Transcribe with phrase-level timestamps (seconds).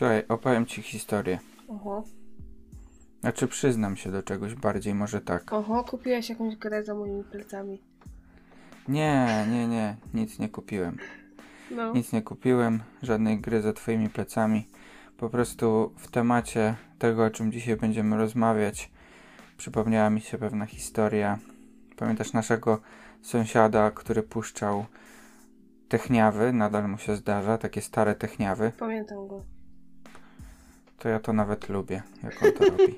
[0.00, 1.38] Słuchaj, opowiem ci historię.
[1.68, 2.04] Oho.
[3.20, 5.52] Znaczy przyznam się do czegoś bardziej, może tak.
[5.52, 7.82] Oho, kupiłaś jakąś grę za moimi plecami.
[8.88, 10.96] Nie, nie, nie, nic nie kupiłem.
[11.70, 11.92] No.
[11.92, 14.68] Nic nie kupiłem, żadnej gry za twoimi plecami.
[15.16, 18.90] Po prostu w temacie tego, o czym dzisiaj będziemy rozmawiać,
[19.56, 21.38] przypomniała mi się pewna historia.
[21.96, 22.80] Pamiętasz naszego
[23.22, 24.84] sąsiada, który puszczał
[25.88, 28.72] techniawy, nadal mu się zdarza, takie stare techniawy.
[28.78, 29.59] Pamiętam go.
[31.00, 32.94] To ja to nawet lubię, jak on to robi.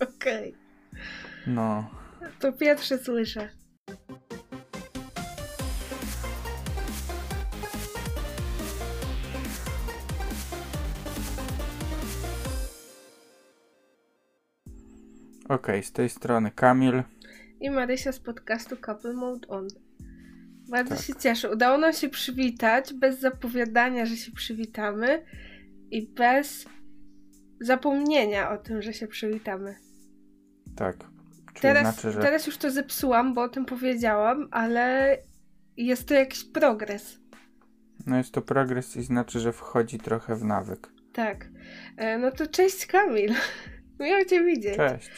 [0.16, 0.54] Okej.
[1.46, 1.90] No,
[2.40, 3.48] To pierwsze słyszę.
[15.48, 17.02] okej, z tej strony Kamil.
[17.60, 19.68] I Marysia z podcastu Couple Mode On.
[20.70, 21.04] Bardzo Tak.
[21.04, 21.50] się cieszę.
[21.50, 25.24] Udało nam się przywitać bez zapowiadania, że się przywitamy
[25.90, 26.66] i bez
[27.60, 29.74] zapomnienia o tym, że się przywitamy.
[30.76, 30.96] Tak.
[31.54, 35.16] Czyli Teraz, znaczy, że teraz już to zepsułam, bo o tym powiedziałam, ale
[35.76, 37.18] jest to jakiś progres.
[38.06, 40.88] no jest to progres i znaczy, że wchodzi trochę w nawyk.
[41.12, 41.48] Tak.
[41.96, 43.34] E, No to cześć Kamil.
[44.00, 44.76] Miło Cię widzieć.
[44.76, 45.10] Cześć.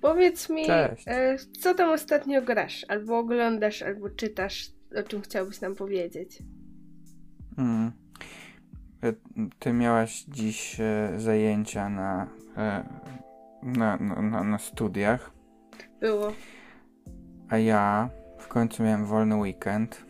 [0.00, 1.04] Powiedz mi, Cześć.
[1.06, 2.84] e, co tam ostatnio grasz?
[2.88, 6.42] Albo oglądasz, albo czytasz, o czym chciałbyś nam powiedzieć.
[7.58, 7.92] Mm.
[9.02, 9.12] E,
[9.58, 12.84] Ty miałaś dziś e, zajęcia na, e,
[13.62, 15.30] na, na, na, na studiach,
[16.00, 16.32] Było.
[17.48, 20.04] a ja w końcu miałem wolny weekend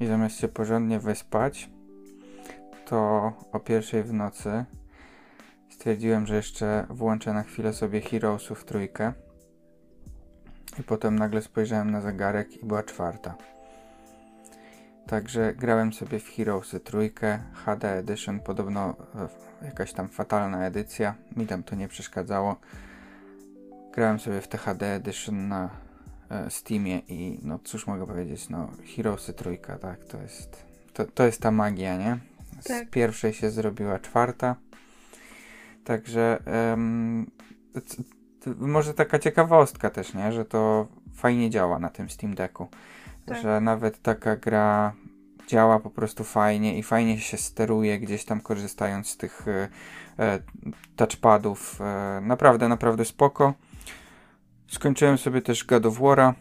[0.00, 1.70] i zamiast się porządnie wyspać,
[2.86, 4.64] to o pierwszej w nocy
[5.68, 9.12] stwierdziłem, że jeszcze włączę na chwilę sobie Heroesów trójkę
[10.80, 13.34] i potem nagle spojrzałem na zegarek i była czwarta.
[15.06, 18.96] Także grałem sobie w Heroesy trójkę, HD Edition, podobno
[19.62, 22.56] e, jakaś tam fatalna edycja, mi tam to nie przeszkadzało.
[23.92, 25.70] Grałem sobie w te HD Edition na
[26.30, 31.26] e, Steamie i no cóż mogę powiedzieć, no Heroesy trójka, tak, to jest, to, to
[31.26, 32.18] jest ta magia, nie?
[32.60, 32.90] Z Tak.
[32.90, 34.56] pierwszej się zrobiła czwarta.
[35.84, 36.38] Także
[37.86, 38.02] c-
[38.58, 40.32] może taka ciekawostka też, nie?
[40.32, 42.68] Że to fajnie działa na tym Steam Decku.
[43.26, 43.42] Tak.
[43.42, 44.92] Że nawet taka gra
[45.50, 49.68] działa po prostu fajnie i fajnie się steruje gdzieś tam korzystając z tych e,
[50.18, 50.38] e,
[50.96, 51.80] touchpadów.
[51.80, 53.54] E, naprawdę, naprawdę spoko.
[54.68, 56.32] Skończyłem sobie też God of War'a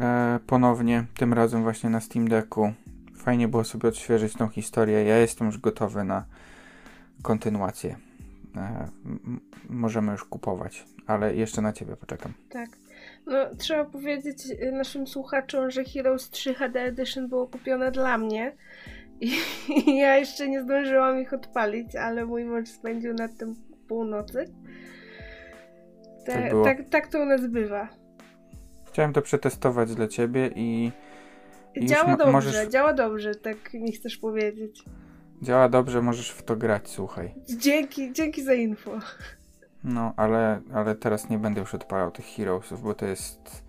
[0.00, 2.72] e, ponownie, tym razem właśnie na Steam Decku.
[3.16, 5.04] Fajnie było sobie odświeżyć tą historię.
[5.04, 6.24] Ja jestem już gotowy na
[7.22, 7.96] kontynuację.
[8.56, 8.88] E,
[9.68, 12.32] możemy już kupować, ale jeszcze na ciebie poczekam.
[12.50, 12.68] Tak.
[13.26, 18.52] No, trzeba powiedzieć y, naszym słuchaczom, że Heroes 3 HD Edition było kupione dla mnie.
[19.20, 19.32] I,
[19.86, 23.54] i ja jeszcze nie zdążyłam ich odpalić, ale mój mąż spędził nad tym
[23.88, 24.44] północy.
[26.26, 26.64] Tak Te, było.
[26.64, 27.88] tak, tak to u nas bywa.
[28.88, 30.92] Chciałem to przetestować dla ciebie i
[31.74, 34.84] I Działa dobrze, możesz- działa dobrze, tak mi chcesz powiedzieć.
[35.42, 37.34] działa dobrze, możesz w to grać, słuchaj.
[37.58, 38.98] Dzięki, dzięki za info.
[39.84, 43.64] No, ale, ale teraz nie będę już odpalał tych Heroesów, bo to jest...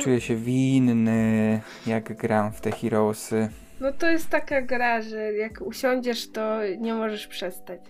[0.00, 3.48] Czuję się winny, jak gram w te Heroesy.
[3.80, 7.80] No to jest taka gra, że jak usiądziesz, to nie możesz przestać.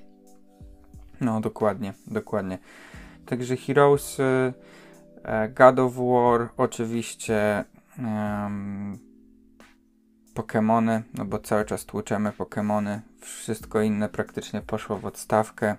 [1.21, 2.59] No, dokładnie, dokładnie.
[3.27, 7.65] Także Heroes, e, God of War, oczywiście
[7.99, 8.99] em,
[10.35, 13.01] Pokemony, no bo cały czas tłuczemy Pokemony.
[13.21, 15.77] Wszystko inne praktycznie poszło w odstawkę.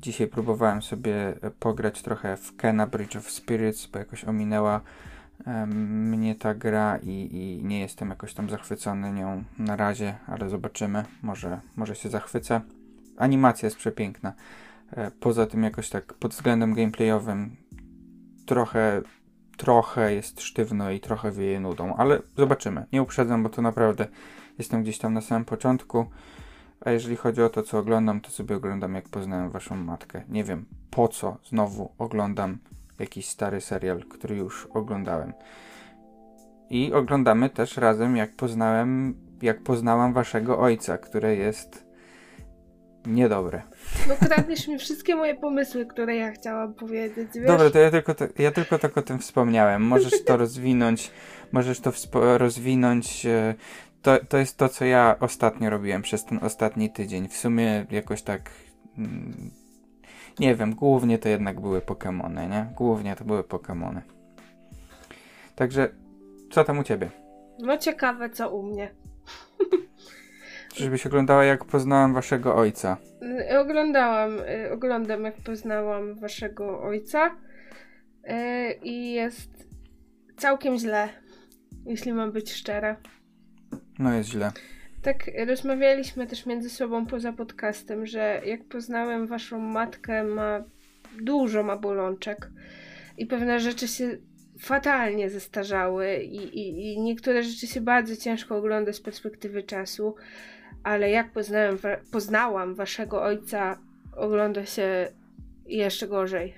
[0.00, 4.80] Dzisiaj próbowałem sobie e, pograć trochę w Kena Bridge of Spirits, bo jakoś ominęła
[5.66, 11.04] mnie ta gra i, i nie jestem jakoś tam zachwycony nią na razie, ale zobaczymy.
[11.22, 12.60] Może, może się zachwycę.
[13.16, 14.32] Animacja jest przepiękna.
[14.90, 17.56] E, Poza tym jakoś tak pod względem gameplayowym
[18.46, 19.02] trochę,
[19.56, 22.86] trochę jest sztywno i trochę wieje nudą, ale zobaczymy.
[22.92, 24.06] Nie uprzedzam, bo to naprawdę
[24.58, 26.06] jestem gdzieś tam na samym początku.
[26.84, 30.22] A jeżeli chodzi o to, co oglądam, to sobie oglądam jak poznałem waszą matkę.
[30.28, 32.58] Nie wiem po co znowu oglądam
[32.98, 35.32] jakiś stary serial, który już oglądałem.
[36.70, 41.86] I oglądamy też razem jak poznałem, jak poznałam waszego ojca, które jest
[43.06, 43.62] niedobre.
[44.08, 47.46] No kradniesz mi wszystkie moje pomysły, które ja chciałam powiedzieć, wiesz?
[47.46, 49.82] Dobra, to ja tylko, ja tylko tak o tym wspomniałem.
[49.82, 51.10] Możesz to rozwinąć,
[51.52, 51.92] możesz to
[52.38, 53.26] rozwinąć.
[54.02, 57.28] To, to jest to, co ja ostatnio robiłem przez ten ostatni tydzień.
[57.28, 58.50] W sumie jakoś tak.
[58.98, 59.50] mm,
[60.38, 62.66] Nie wiem, głównie to jednak były Pokémony, nie?
[62.76, 64.00] Głównie to były Pokémony.
[65.56, 65.88] Także,
[66.50, 67.10] co tam u ciebie?
[67.58, 68.90] No ciekawe, co u mnie.
[70.76, 72.96] Żebyś oglądała, jak poznałam waszego ojca.
[73.50, 77.26] Y, oglądałam, y, oglądam, jak poznałam waszego ojca.
[78.30, 79.50] Y, I jest
[80.36, 81.08] całkiem źle,
[81.86, 82.96] jeśli mam być szczera.
[84.02, 84.52] No jest źle.
[85.02, 90.62] Tak rozmawialiśmy też między sobą poza podcastem, że jak poznałem waszą matkę, ma
[91.20, 92.50] dużo ma bolączek
[93.18, 94.18] i pewne rzeczy się
[94.58, 100.14] fatalnie zestarzały i, i, i niektóre rzeczy się bardzo ciężko ogląda z perspektywy czasu,
[100.82, 101.78] ale jak poznałem,
[102.12, 103.78] poznałam waszego ojca,
[104.16, 105.08] ogląda się
[105.66, 106.54] jeszcze gorzej.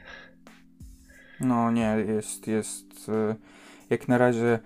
[1.41, 3.35] No nie, jest, jest e,
[3.91, 4.59] jak na razie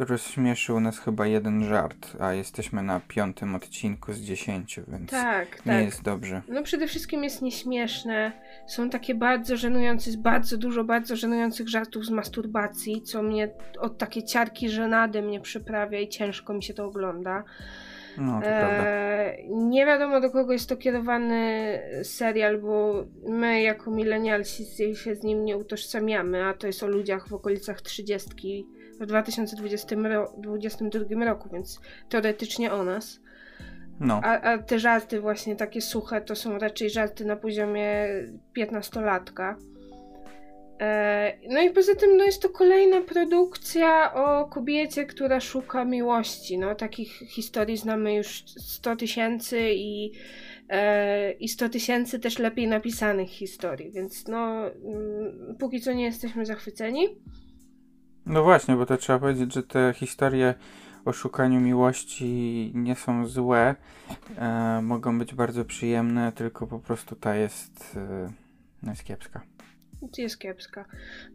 [0.00, 5.72] rozśmieszył nas chyba jeden żart, a jesteśmy na piątym odcinku z dziesięciu, więc tak, nie
[5.72, 5.84] tak.
[5.84, 6.42] jest dobrze.
[6.48, 8.32] No przede wszystkim jest nieśmieszne.
[8.66, 13.48] Są takie bardzo żenujące, bardzo dużo bardzo żenujących żartów z masturbacji, co mnie
[13.78, 17.44] od takie ciarki żenady mnie przyprawia i ciężko mi się to ogląda.
[18.18, 18.86] No, to prawda.
[18.86, 24.64] E, nie wiadomo do kogo jest to kierowany serial, bo my jako milenialsi
[24.94, 28.66] się z nim nie utożsamiamy, a to jest o ludziach w okolicach trzydziestki
[29.00, 33.20] w 2022 roku, więc teoretycznie o nas.
[34.00, 34.20] No.
[34.24, 38.08] A, a te żarty właśnie takie suche to są raczej żarty na poziomie
[38.58, 39.54] 15-latka.
[40.80, 46.58] E, no i poza tym no jest to kolejna produkcja o kobiecie, która szuka miłości.
[46.58, 50.12] No, takich historii znamy już 100 tysięcy i,
[50.68, 56.46] e, i 100 tysięcy też lepiej napisanych historii, więc no mm, póki co nie jesteśmy
[56.46, 57.08] zachwyceni.
[58.30, 60.54] No właśnie, bo to trzeba powiedzieć, że te historie
[61.04, 63.74] o szukaniu miłości nie są złe,
[64.36, 68.32] e, mogą być bardzo przyjemne, tylko po prostu ta jest, e,
[68.82, 69.40] no jest kiepska.
[70.18, 70.84] Jest kiepska.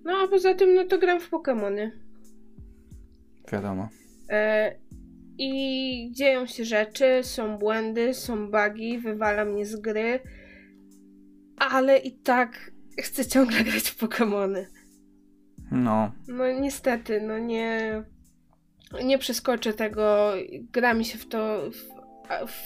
[0.04, 1.92] No a poza tym, no to gram w Pokémony.
[3.52, 3.90] Wiadomo.
[4.30, 4.76] E,
[5.38, 10.20] I dzieją się rzeczy, są błędy, są bugi, wywala mnie z gry,
[11.58, 12.72] ale i tak
[13.02, 14.66] chcę ciągle grać w Pokémony.
[15.72, 16.12] No.
[16.28, 18.04] No niestety, no nie.
[19.04, 20.34] Nie przeskoczę tego.
[20.72, 21.62] Gra mi się w to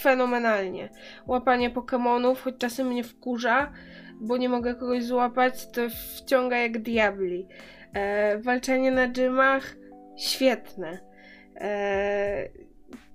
[0.02, 0.88] fenomenalnie.
[1.26, 3.72] Łapanie Pokémonów, choć czasem mnie wkurza,
[4.20, 5.80] bo nie mogę kogoś złapać, to
[6.16, 7.48] wciąga jak diabli.
[7.92, 9.76] E, walczenie na dżymach
[10.16, 10.98] świetne.
[11.56, 12.48] E,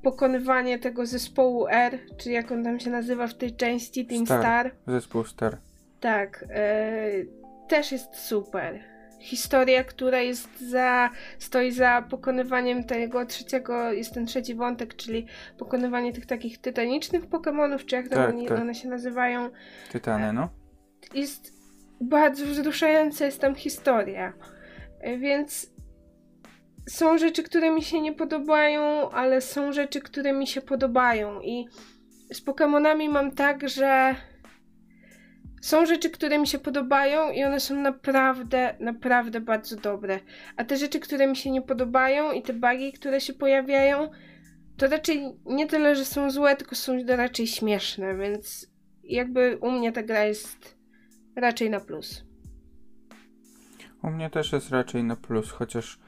[0.02, 4.40] pokonywanie tego zespołu R, czy jak on tam się nazywa w tej części, Team Star.
[4.40, 4.72] Star.
[4.88, 5.58] Zespół Star.
[6.00, 7.12] Tak, e,
[7.68, 8.95] też jest super
[9.26, 15.26] historia, która jest za, stoi za pokonywaniem tego trzeciego, jest ten trzeci wątek, czyli
[15.58, 18.60] pokonywanie tych takich tytanicznych Pokémonów, czy jak tak, oni, tak.
[18.60, 19.50] one się nazywają.
[19.92, 20.50] Tytany, no.
[21.14, 21.54] Jest
[22.02, 24.34] bardzo wzruszająca jest tam historia.
[25.20, 25.76] Więc
[26.90, 31.42] są rzeczy, które mi się nie podobają, ale są rzeczy, które mi się podobają.
[31.42, 31.68] I
[32.34, 34.16] z Pokémonami mam tak, że
[35.66, 40.20] są rzeczy, które mi się podobają i one są naprawdę, naprawdę bardzo dobre.
[40.58, 44.10] A te rzeczy, które mi się nie podobają i te bugi, które się pojawiają,
[44.78, 48.68] to raczej nie tyle, że są złe, tylko są raczej śmieszne, więc
[49.04, 50.76] jakby u mnie ta gra jest
[51.36, 52.26] raczej na plus.
[54.04, 56.00] U mnie też jest raczej na plus, chociaż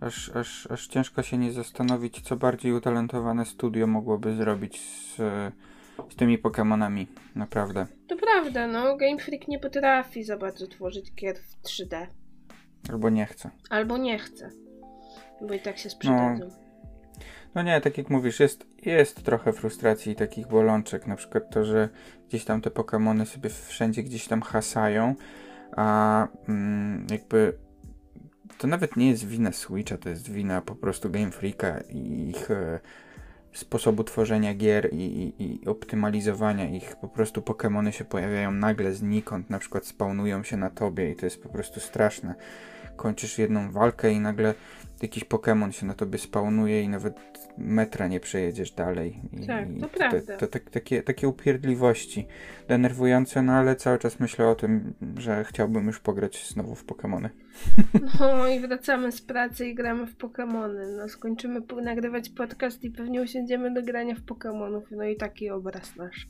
[0.00, 5.20] aż, aż, aż ciężko się nie zastanowić, co bardziej utalentowane studio mogłoby zrobić z
[6.10, 7.86] z tymi Pokémonami, naprawdę.
[8.08, 8.96] To prawda, no.
[8.96, 12.06] Game Freak nie potrafi za bardzo tworzyć gier w 3D.
[12.90, 13.50] Albo nie chce.
[13.70, 14.50] Albo nie chce.
[15.40, 16.44] Bo i tak się sprzedadzą.
[16.48, 16.64] No,
[17.54, 21.06] no nie, tak jak mówisz, jest, jest trochę frustracji i takich bolączek.
[21.06, 21.88] Na przykład to, że
[22.28, 25.14] gdzieś tam te Pokémony sobie wszędzie gdzieś tam hasają,
[25.76, 27.58] a mm, jakby
[28.58, 32.50] to nawet nie jest wina Switcha, to jest wina po prostu Game Freaka i ich
[32.50, 32.80] e,
[33.54, 36.96] sposobu tworzenia gier i, i, i, optymalizowania ich.
[36.96, 41.26] Po prostu Pokémony się pojawiają nagle znikąd, na przykład spawnują się na tobie i to
[41.26, 42.34] jest po prostu straszne.
[42.96, 44.54] Kończysz jedną walkę i nagle
[45.02, 47.14] jakiś Pokémon się na tobie spawnuje i nawet
[47.58, 49.20] metra nie przejedziesz dalej.
[49.32, 50.36] I, tak, to prawda.
[50.36, 52.26] To, to, to, takie, takie upierdliwości.
[52.68, 57.28] Denerwujące, no ale cały czas myślę o tym, że chciałbym już pograć znowu w Pokémony.
[58.20, 60.96] No i wracamy z pracy i gramy w Pokémony.
[60.96, 64.82] No skończymy nagrywać podcast i pewnie usiądziemy do grania w Pokémonów.
[64.90, 66.28] No i taki obraz nasz.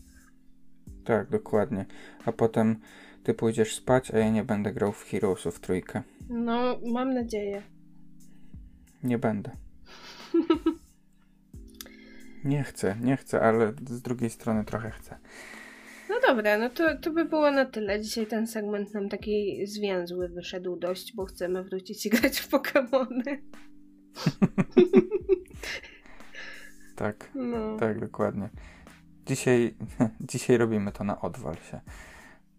[1.05, 1.87] Tak, dokładnie.
[2.25, 2.77] A potem
[3.23, 6.03] ty pójdziesz spać, a ja nie będę grał w Heroesów trójkę.
[6.29, 7.63] No, mam nadzieję.
[9.03, 9.51] Nie będę.
[12.45, 15.19] nie chcę, nie chcę, ale z drugiej strony trochę chcę.
[16.09, 18.01] No dobra, no to, to by było na tyle.
[18.01, 23.25] Dzisiaj ten segment nam taki zwięzły wyszedł dość, bo chcemy wrócić i grać w Pokémony.
[26.97, 27.77] Tak, No.
[27.79, 28.49] tak, dokładnie.
[29.27, 29.75] Dzisiaj,
[30.31, 31.81] dzisiaj robimy to na odwal się.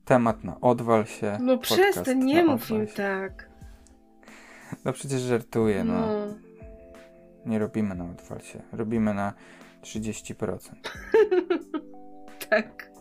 [0.06, 1.38] Temat na odwal się.
[1.42, 3.50] No przestań, nie mów im tak.
[4.86, 5.94] No przecież żartuję, no.
[5.94, 6.26] No.
[7.46, 8.62] Nie robimy na odwal się.
[8.72, 9.34] Robimy na
[9.82, 10.58] 30%.
[12.50, 12.92] Tak.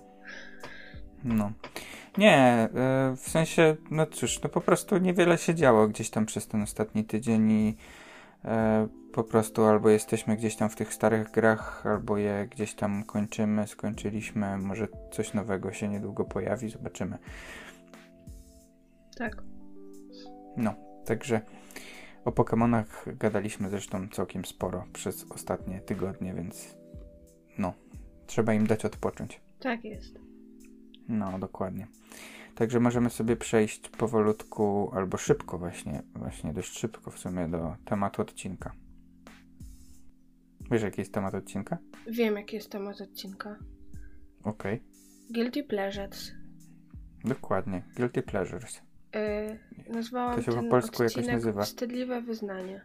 [1.24, 1.52] No.
[2.18, 2.68] Nie, e,
[3.16, 7.04] w sensie, no cóż, no po prostu niewiele się działo gdzieś tam przez ten ostatni
[7.04, 7.76] tydzień i
[8.44, 13.04] e, po prostu albo jesteśmy gdzieś tam w tych starych grach, albo je gdzieś tam
[13.04, 17.18] kończymy, skończyliśmy, może coś nowego się niedługo pojawi, zobaczymy.
[19.16, 19.42] Tak.
[20.56, 20.74] No,
[21.04, 21.40] także
[22.25, 26.76] o Pokemonach gadaliśmy zresztą całkiem sporo przez ostatnie tygodnie, więc
[27.59, 27.75] no,
[28.26, 29.40] trzeba im dać odpocząć.
[29.61, 30.19] Tak jest.
[31.09, 31.87] No, dokładnie.
[32.54, 38.23] Także możemy sobie przejść powolutku, albo szybko właśnie, właśnie dość szybko w sumie do tematu
[38.23, 38.73] odcinka.
[40.71, 41.78] Wiesz, jaki jest temat odcinka?
[42.07, 43.57] Wiem, jaki jest temat odcinka.
[44.45, 44.83] Okej,
[45.31, 46.33] Guilty Pleasures.
[47.25, 47.83] dokładnie.
[47.97, 48.83] Guilty Pleasures.
[49.14, 51.62] Yy, nazwałam To się po ten polsku jakoś nazywa.
[51.62, 52.80] Wstydliwe wyznanie.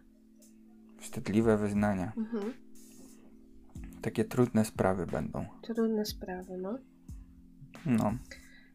[0.99, 2.11] Wstydliwe wyznania.
[2.17, 2.53] Mhm.
[4.01, 5.45] Takie trudne sprawy będą.
[5.61, 6.79] Trudne sprawy, no.
[7.85, 8.13] No.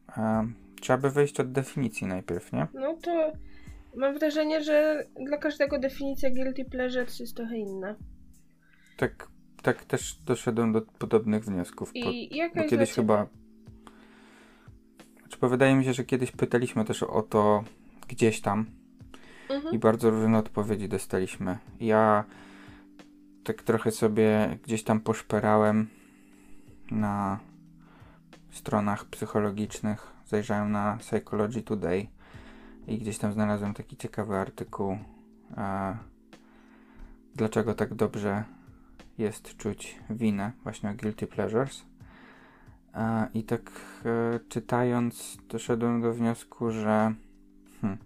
[0.06, 0.44] A,
[0.80, 2.66] trzeba by wyjść od definicji najpierw, nie?
[2.74, 3.32] No to
[3.96, 7.96] mam wrażenie, że dla każdego definicja Guilty Pleasures jest trochę inna.
[8.96, 9.28] Tak,
[9.62, 11.92] tak też doszedłem do podobnych wniosków.
[11.92, 13.26] Po, I jaka bo kiedyś chyba.
[15.34, 17.64] Znaczy, bo wydaje mi się, że kiedyś pytaliśmy też o to
[18.08, 18.66] gdzieś tam
[19.50, 19.74] Mhm.
[19.74, 21.58] i bardzo różne odpowiedzi dostaliśmy.
[21.80, 22.24] Ja
[23.44, 25.88] tak trochę sobie gdzieś tam poszperałem
[26.90, 27.38] na
[28.50, 30.12] stronach psychologicznych.
[30.26, 32.06] Zajrzałem na Psychology Today
[32.86, 34.98] i gdzieś tam znalazłem taki ciekawy artykuł.
[35.56, 35.96] E,
[37.34, 38.44] dlaczego tak dobrze
[39.18, 41.82] jest czuć winę, właśnie o guilty pleasures.
[43.34, 43.70] I tak
[44.04, 47.14] e, czytając, doszedłem do wniosku, że
[47.80, 47.98] hmm,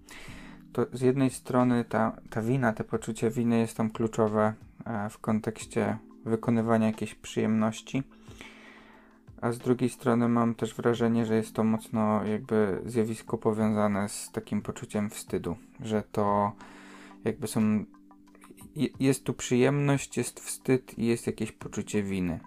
[0.72, 4.54] to z jednej strony ta, ta wina, te poczucie winy jest tam kluczowe
[4.86, 8.02] e, w kontekście wykonywania jakiejś przyjemności,
[9.40, 14.30] a z drugiej strony mam też wrażenie, że jest to mocno jakby zjawisko powiązane z
[14.32, 16.52] takim poczuciem wstydu, że to
[17.24, 17.84] jakby są.
[18.76, 22.40] je- Jest tu przyjemność, jest wstyd i jest jakieś poczucie winy.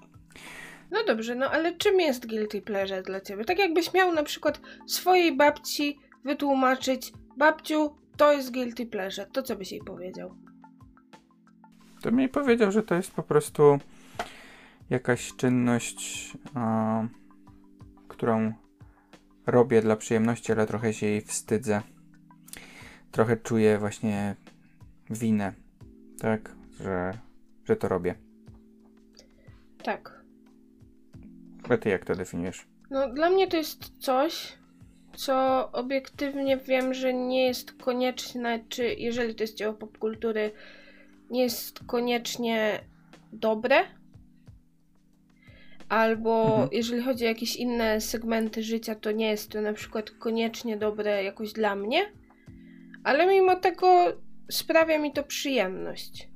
[0.91, 3.45] No dobrze, no ale czym jest Guilty Pleasure dla ciebie?
[3.45, 9.55] Tak jakbyś miał na przykład swojej babci wytłumaczyć, babciu, to jest Guilty Pleasure, to co
[9.55, 10.35] byś jej powiedział?
[12.01, 13.79] To mi powiedział, że to jest po prostu
[14.89, 17.03] jakaś czynność, a,
[18.07, 18.53] którą
[19.47, 21.81] robię dla przyjemności, ale trochę się jej wstydzę.
[23.11, 24.35] Trochę czuję właśnie
[25.09, 25.53] winę,
[26.19, 27.17] tak, że,
[27.65, 28.15] że to robię.
[29.83, 30.20] Tak.
[31.69, 32.67] A ty jak to definiujesz?
[32.89, 34.53] No, dla mnie to jest coś,
[35.15, 40.51] co obiektywnie wiem, że nie jest konieczne, czy jeżeli to jest dzieło popkultury,
[41.29, 42.79] nie jest koniecznie
[43.33, 43.75] dobre.
[45.89, 46.69] Albo Mhm.
[46.71, 51.23] jeżeli chodzi o jakieś inne segmenty życia, to nie jest to na przykład koniecznie dobre
[51.23, 52.05] jakoś dla mnie,
[53.03, 53.87] ale mimo tego
[54.51, 56.29] sprawia mi to przyjemność.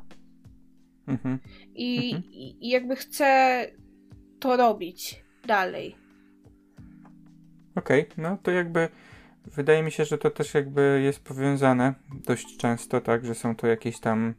[1.07, 1.39] Mhm.
[1.75, 2.33] I, Mhm.
[2.33, 3.25] i, i jakby chcę
[4.45, 5.95] to robić dalej.
[7.75, 8.89] Okej, no to jakby
[9.45, 11.93] wydaje mi się, że to też jakby jest powiązane
[12.25, 14.33] dość często, tak, że są to jakieś tam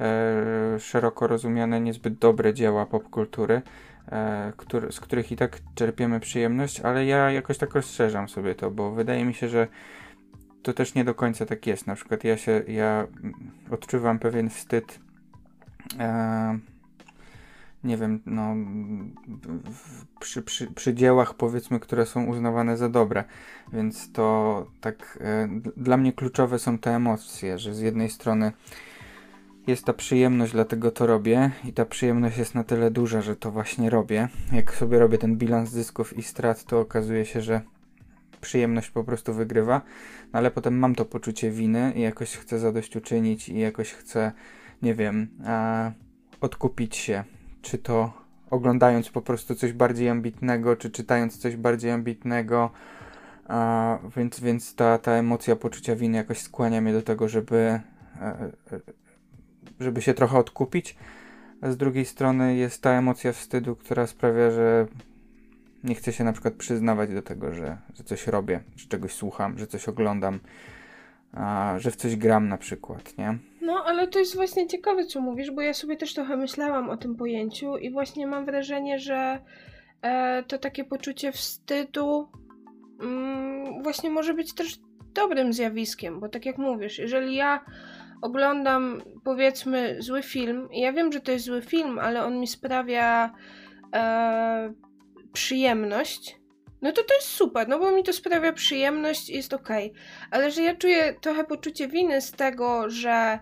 [0.00, 3.62] e, szeroko rozumiane, niezbyt dobre dzieła popkultury,
[4.08, 8.70] e, który, z których i tak czerpiemy przyjemność, ale ja jakoś tak rozszerzam sobie to,
[8.70, 9.68] bo wydaje mi się, że
[10.62, 11.86] to też nie do końca tak jest.
[11.86, 13.06] Na przykład ja się, ja
[13.70, 15.00] odczuwam pewien wstyd
[15.98, 16.58] e,
[17.84, 18.54] nie wiem, no,
[20.20, 23.24] przy, przy, przy dziełach powiedzmy, które są uznawane za dobre.
[23.72, 28.52] Więc to tak e, dla mnie kluczowe są te emocje, że z jednej strony
[29.66, 33.50] jest ta przyjemność, dlatego to robię i ta przyjemność jest na tyle duża, że to
[33.50, 34.28] właśnie robię.
[34.52, 37.60] Jak sobie robię ten bilans zysków i strat, to okazuje się, że
[38.40, 39.82] przyjemność po prostu wygrywa,
[40.32, 44.32] no ale potem mam to poczucie winy i jakoś chcę zadośćuczynić i jakoś chcę,
[44.82, 45.28] nie wiem,
[46.40, 47.24] odkupić się
[47.64, 48.12] czy to
[48.50, 52.70] oglądając po prostu coś bardziej ambitnego, czy czytając coś bardziej ambitnego.
[53.48, 57.82] A, więc więc ta, ta emocja poczucia winy jakoś skłania mnie do tego, żeby, e,
[58.22, 58.52] e,
[59.80, 60.96] żeby się trochę odkupić.
[61.60, 64.86] A z drugiej strony jest ta emocja wstydu, która sprawia, że
[65.84, 69.58] nie chcę się na przykład przyznawać do tego, że, że coś robię, że czegoś słucham,
[69.58, 70.40] że coś oglądam,
[71.32, 73.38] a, że w coś gram na przykład, nie?
[73.64, 76.96] No, ale to jest właśnie ciekawe, co mówisz, bo ja sobie też trochę myślałam o
[76.96, 79.38] tym pojęciu i właśnie mam wrażenie, że
[80.02, 82.28] e, to takie poczucie wstydu
[83.00, 84.78] mm, właśnie może być też
[85.14, 87.64] dobrym zjawiskiem, bo tak jak mówisz, jeżeli ja
[88.22, 92.46] oglądam powiedzmy zły film, i ja wiem, że to jest zły film, ale on mi
[92.46, 93.34] sprawia
[93.94, 94.72] e,
[95.32, 96.40] przyjemność,
[96.82, 99.90] no to to jest super, no bo mi to sprawia przyjemność i jest okej.
[99.90, 100.02] Okay.
[100.30, 103.38] Ale że ja czuję trochę poczucie winy z tego, że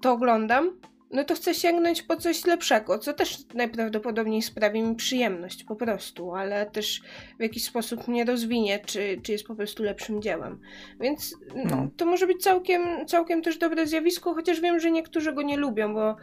[0.00, 0.70] to oglądam,
[1.10, 6.34] no to chcę sięgnąć po coś lepszego, co też najprawdopodobniej sprawi mi przyjemność po prostu,
[6.34, 7.02] ale też
[7.38, 10.60] w jakiś sposób mnie rozwinie, czy, czy jest po prostu lepszym dziełem.
[11.00, 11.90] Więc no.
[11.96, 15.94] to może być całkiem, całkiem też dobre zjawisko, chociaż wiem, że niektórzy go nie lubią,
[15.94, 16.16] bo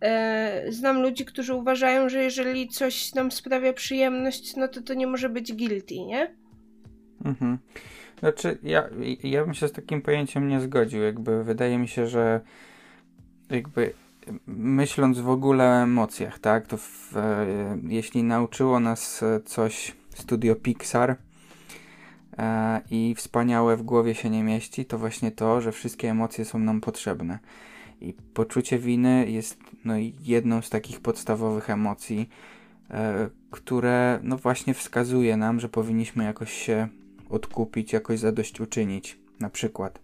[0.00, 5.06] e, znam ludzi, którzy uważają, że jeżeli coś nam sprawia przyjemność, no to to nie
[5.06, 6.34] może być guilty, nie?
[7.24, 7.58] Mhm.
[8.20, 8.88] Znaczy, ja,
[9.22, 11.02] ja bym się z takim pojęciem nie zgodził.
[11.02, 12.40] Jakby wydaje mi się, że
[13.52, 13.94] jakby
[14.46, 17.46] myśląc w ogóle o emocjach, tak, to w, e,
[17.88, 21.16] jeśli nauczyło nas coś studio Pixar
[22.38, 26.58] e, i wspaniałe w głowie się nie mieści, to właśnie to, że wszystkie emocje są
[26.58, 27.38] nam potrzebne.
[28.00, 32.28] I poczucie winy jest no, jedną z takich podstawowych emocji,
[32.90, 36.88] e, które no właśnie wskazuje nam, że powinniśmy jakoś się
[37.30, 40.00] odkupić, jakoś zadośćuczynić, na przykład.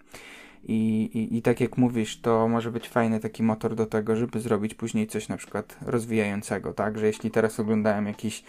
[0.68, 4.40] I, i, I tak jak mówisz, to może być fajny taki motor do tego, żeby
[4.40, 6.98] zrobić później coś na przykład rozwijającego, tak?
[6.98, 8.44] Że jeśli teraz oglądałem jakiś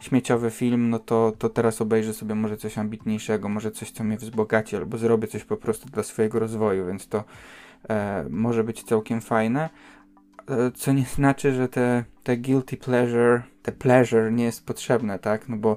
[0.00, 4.16] śmieciowy film, no to, to teraz obejrzę sobie może coś ambitniejszego, może coś, co mnie
[4.16, 7.24] wzbogaci, albo zrobię coś po prostu dla swojego rozwoju, więc to
[7.88, 9.70] e, może być całkiem fajne.
[10.48, 15.48] E, co nie znaczy, że te, te guilty pleasure, te pleasure nie jest potrzebne, tak?
[15.48, 15.76] No bo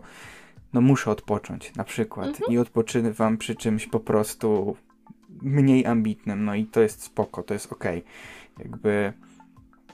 [0.73, 2.53] no muszę odpocząć na przykład mhm.
[2.53, 4.75] i odpoczywam przy czymś po prostu
[5.41, 7.85] mniej ambitnym, no i to jest spoko, to jest ok.
[8.59, 9.13] Jakby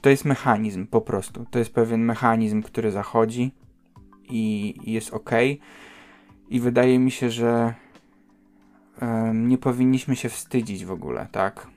[0.02, 1.46] to jest mechanizm po prostu.
[1.52, 3.52] To jest pewien mechanizm, który zachodzi
[4.30, 5.32] i, jest ok.
[6.50, 7.74] I wydaje mi się, że
[9.02, 11.68] um, nie powinniśmy się wstydzić w ogóle, tak?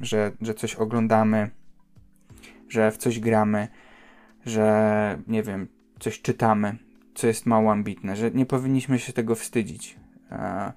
[0.00, 1.50] Że, że coś oglądamy,
[2.68, 3.68] że w coś gramy,
[4.46, 5.68] że nie wiem,
[5.98, 6.76] coś czytamy,
[7.14, 9.96] co jest mało ambitne, że nie powinniśmy się tego wstydzić.
[10.30, 10.72] E,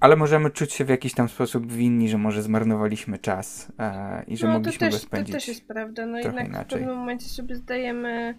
[0.00, 4.36] ale możemy czuć się w jakiś tam sposób winni, że może zmarnowaliśmy czas e, i
[4.36, 5.34] że no, mogliśmy też, go spędzić.
[5.34, 6.06] To też jest prawda.
[6.06, 6.64] No jednak inaczej.
[6.64, 8.34] w pewnym momencie sobie zdajemy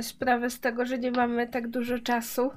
[0.00, 2.50] sprawę z tego, że nie mamy tak dużo czasu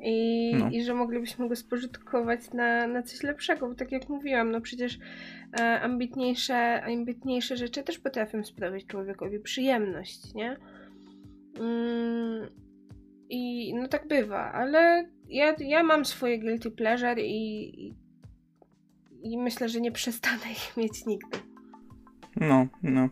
[0.00, 0.70] i, no.
[0.70, 4.98] i że moglibyśmy go spożytkować na, na coś lepszego, bo tak jak mówiłam, no przecież
[5.60, 10.56] e, ambitniejsze, ambitniejsze rzeczy też potrafią sprawiać człowiekowi przyjemność, nie?
[11.60, 12.48] Mm,
[13.28, 17.94] I no tak bywa, ale ja, ja mam swoje guilty pleasure i,
[19.22, 21.38] i, myślę, że nie przestanę ich mieć nigdy.
[22.36, 23.08] No, no.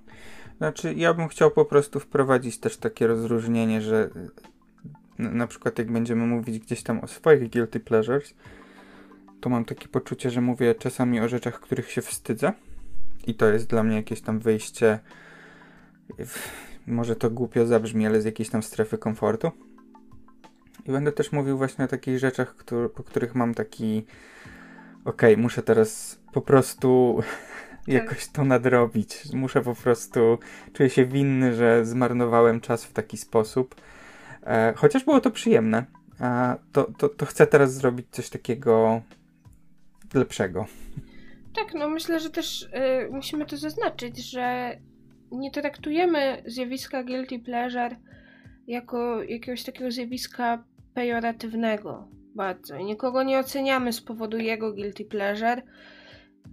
[0.58, 4.10] Znaczy, ja bym chciał po prostu wprowadzić też takie rozróżnienie, że
[5.18, 8.34] na przykład jak będziemy mówić gdzieś tam o swoich guilty pleasures,
[9.40, 12.52] to mam takie poczucie, że mówię czasami o rzeczach, których się wstydzę.
[13.26, 14.98] I to jest dla mnie jakieś tam wyjście.
[16.18, 16.50] W,
[16.86, 19.50] może to głupio zabrzmi, ale z jakiejś tam strefy komfortu.
[20.86, 24.06] I będę też mówił właśnie o takich rzeczach, który, po których mam taki
[25.04, 27.88] okej, okay, muszę teraz po prostu tak.
[27.88, 29.34] jakoś to nadrobić.
[29.34, 30.38] Muszę po prostu,
[30.72, 33.74] czuję się winny, że zmarnowałem czas w taki sposób.
[34.46, 35.84] E, chociaż było to przyjemne,
[36.20, 39.02] e, to, to, to chcę teraz zrobić coś takiego
[40.14, 40.66] lepszego.
[41.54, 42.68] Tak, no myślę, że też y,
[43.10, 44.76] musimy to zaznaczyć, że
[45.32, 47.96] nie traktujemy zjawiska guilty pleasure
[48.66, 50.64] jako jakiegoś takiego zjawiska
[50.94, 52.76] pejoratywnego bardzo.
[52.76, 55.62] I nikogo nie oceniamy z powodu jego guilty pleasure.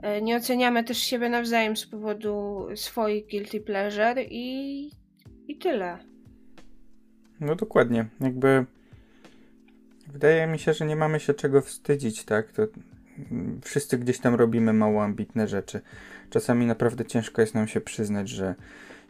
[0.01, 4.91] E, nie oceniamy też siebie nawzajem z powodu swoich guilty pleasure i,
[5.47, 5.97] i tyle.
[7.39, 8.05] No dokładnie.
[8.19, 8.65] Jakby
[10.07, 12.51] wydaje mi się, że nie mamy się czego wstydzić, tak?
[12.51, 12.67] To
[13.63, 15.81] wszyscy gdzieś tam robimy mało ambitne rzeczy.
[16.29, 18.55] Czasami naprawdę ciężko jest nam się przyznać, że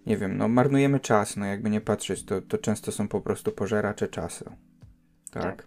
[0.05, 3.51] nie wiem, no marnujemy czas, no jakby nie patrzeć, to, to często są po prostu
[3.51, 4.51] pożeracze czasu.
[5.31, 5.43] Tak.
[5.43, 5.65] tak.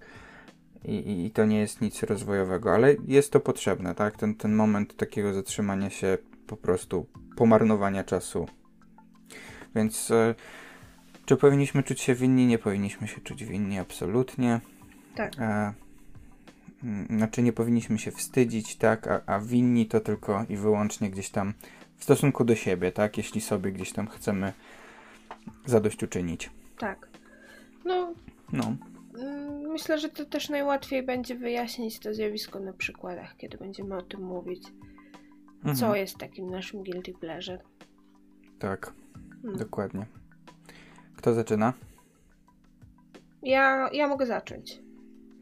[0.85, 4.17] I, I to nie jest nic rozwojowego, ale jest to potrzebne, tak?
[4.17, 8.49] Ten, ten moment takiego zatrzymania się, po prostu pomarnowania czasu.
[9.75, 10.35] Więc e,
[11.25, 12.47] czy powinniśmy czuć się winni?
[12.47, 14.61] Nie powinniśmy się czuć winni, absolutnie.
[15.15, 15.33] Tak.
[15.39, 15.73] E,
[17.11, 19.09] znaczy nie powinniśmy się wstydzić, tak?
[19.09, 21.55] A, a winni to tylko i wyłącznie gdzieś tam
[21.97, 23.17] w stosunku do siebie, tak?
[23.17, 24.53] Jeśli sobie gdzieś tam chcemy
[25.67, 26.51] zadośćuczynić.
[26.79, 27.09] Tak.
[27.85, 28.15] No.
[28.53, 28.77] No.
[29.19, 34.03] Mm, myślę, że to też najłatwiej będzie wyjaśnić to zjawisko na przykładach, kiedy będziemy o
[34.03, 34.63] tym mówić.
[35.57, 35.77] mhm.
[35.77, 37.59] co jest takim naszym guilty pleasure.
[38.59, 38.93] Tak,
[39.43, 39.59] hmm.
[39.59, 40.07] dokładnie.
[41.17, 41.73] Kto zaczyna?
[43.43, 44.79] Ja, ja mogę zacząć.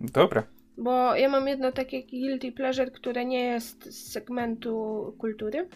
[0.01, 0.43] Dobra.
[0.79, 5.69] Bo ja mam jedno takie guilty pleasure, które nie jest z segmentu kultury.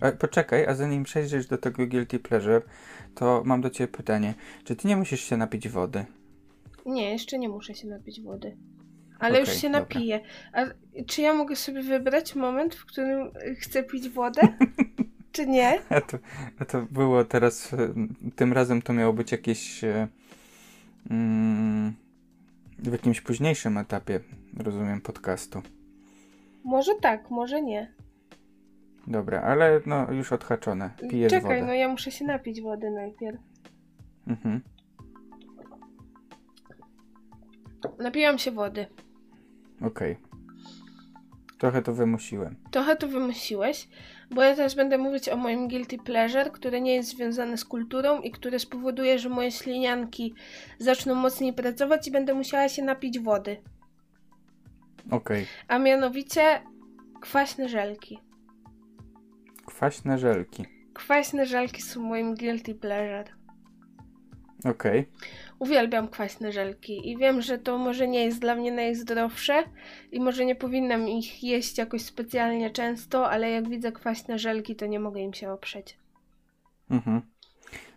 [0.00, 2.62] E, poczekaj, a zanim przejdziesz do tego guilty pleasure,
[3.14, 4.34] to mam do ciebie pytanie.
[4.64, 6.04] Czy ty nie musisz się napić wody?
[6.86, 8.56] Nie, jeszcze nie muszę się napić wody.
[9.18, 10.20] Ale okay, już się napiję.
[10.52, 10.64] A
[11.06, 14.40] czy ja mogę sobie wybrać moment, w którym chcę pić wodę?
[15.32, 15.78] czy nie?
[15.88, 16.18] A to,
[16.58, 17.94] a to było teraz, e,
[18.36, 20.08] tym razem to miało być jakieś e,
[21.10, 21.94] mm,
[22.78, 24.20] w jakimś późniejszym etapie,
[24.56, 25.62] rozumiem, podcastu.
[26.64, 27.92] Może tak, może nie.
[29.06, 30.90] Dobra, ale no już odhaczone.
[31.10, 31.66] Piję Czekaj, wodę.
[31.66, 33.38] no ja muszę się napić wody najpierw.
[34.26, 34.60] Mhm.
[37.98, 38.86] Napiłam się wody.
[39.82, 40.16] Okej.
[41.58, 42.56] Trochę to wymusiłem.
[42.70, 43.88] Trochę to wymusiłeś,
[44.30, 48.20] bo ja teraz będę mówić o moim guilty pleasure, które nie jest związane z kulturą
[48.20, 50.34] i które spowoduje, że moje ślinianki
[50.78, 53.56] zaczną mocniej pracować i będę musiała się napić wody.
[55.10, 55.46] Okej.
[55.68, 56.62] A mianowicie
[57.20, 58.18] kwaśne żelki.
[59.66, 60.64] Kwaśne żelki.
[60.94, 63.36] Kwaśne żelki są moim guilty pleasure.
[64.64, 65.08] Okej.
[65.58, 69.64] Uwielbiam kwaśne żelki i wiem, że to może nie jest dla mnie najzdrowsze
[70.12, 74.86] i może nie powinnam ich jeść jakoś specjalnie często, ale jak widzę kwaśne żelki, to
[74.86, 75.98] nie mogę im się oprzeć.
[76.90, 77.22] Mhm.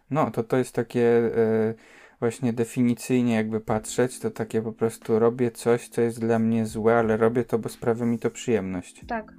[0.09, 1.73] No, to to jest takie e,
[2.19, 6.95] właśnie definicyjnie jakby patrzeć, to takie po prostu robię coś, co jest dla mnie złe,
[6.95, 9.01] ale robię to, bo sprawia mi to przyjemność.
[9.07, 9.33] Tak.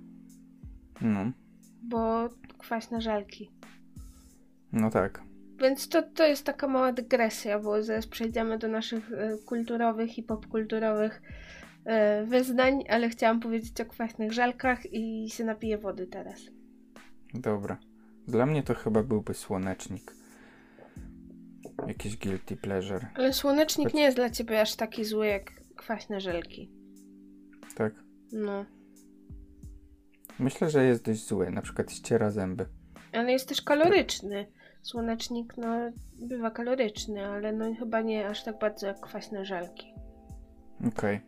[1.00, 1.33] No.
[1.83, 2.28] Bo
[2.59, 3.50] kwaśne żelki.
[4.72, 5.30] No tak.
[5.61, 10.23] Więc to, to jest taka mała dygresja, bo zaraz przejdziemy do naszych y, kulturowych i
[10.23, 11.23] popkulturowych
[12.23, 16.40] y, wyznań, ale chciałam powiedzieć o kwaśnych żelkach i się napiję wody teraz.
[17.35, 17.79] Dobra.
[18.29, 20.12] Dla mnie to chyba byłby słonecznik.
[21.87, 23.07] Jakiś guilty pleasure.
[23.14, 23.94] Ale słonecznik Choć...
[23.94, 26.70] nie jest dla ciebie aż taki zły jak kwaśne żelki.
[27.77, 27.94] Tak?
[28.33, 28.64] No.
[30.38, 31.51] Myślę, że jest dość zły.
[31.51, 32.66] Na przykład ściera zęby.
[33.12, 34.46] Ale jest też kaloryczny
[34.83, 35.77] słonecznik no,
[36.19, 39.95] bywa kaloryczny, ale no chyba nie aż tak bardzo jak kwaśne żelki.
[40.88, 41.21] Okej.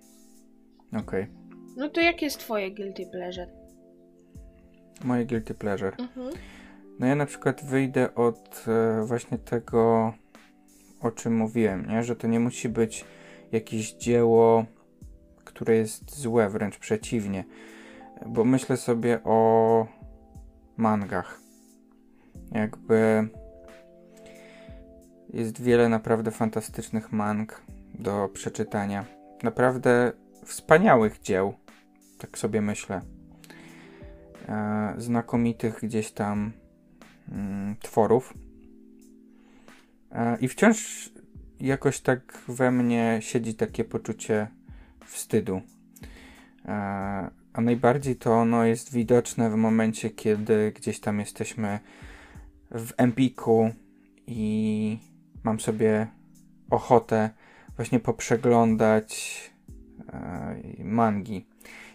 [0.91, 1.03] Okay.
[1.03, 1.23] Okej.
[1.23, 1.43] Okay.
[1.77, 3.47] No to jakie jest twoje guilty pleasure?
[5.05, 5.97] Moje guilty pleasure?
[5.99, 6.31] Mhm.
[6.99, 10.12] No ja na przykład wyjdę od e, właśnie tego,
[11.01, 12.03] o czym mówiłem, nie?
[12.03, 13.05] Że to nie musi być
[13.53, 14.65] jakieś dzieło,
[15.45, 17.45] które jest złe, wręcz przeciwnie.
[18.27, 19.87] Bo myślę sobie o
[20.77, 21.41] mangach.
[22.53, 23.29] Jakby
[25.33, 27.62] jest wiele naprawdę fantastycznych mang
[27.95, 29.05] do przeczytania.
[29.42, 30.12] Naprawdę
[30.45, 31.55] wspaniałych dzieł,
[32.18, 33.01] tak sobie myślę.
[34.49, 36.53] E, znakomitych gdzieś tam
[37.33, 38.35] mm, tworów.
[40.12, 41.11] E, I wciąż
[41.61, 44.49] jakoś tak we mnie siedzi takie poczucie
[45.05, 45.62] wstydu.
[46.64, 46.73] E,
[47.53, 51.79] a najbardziej to ono jest widoczne w momencie, kiedy gdzieś tam jesteśmy
[52.71, 53.71] w Empiku
[54.27, 55.12] i
[55.44, 56.07] mam sobie
[56.70, 57.31] ochotę
[57.76, 59.40] właśnie poprzeglądać
[60.12, 61.46] e, mangi.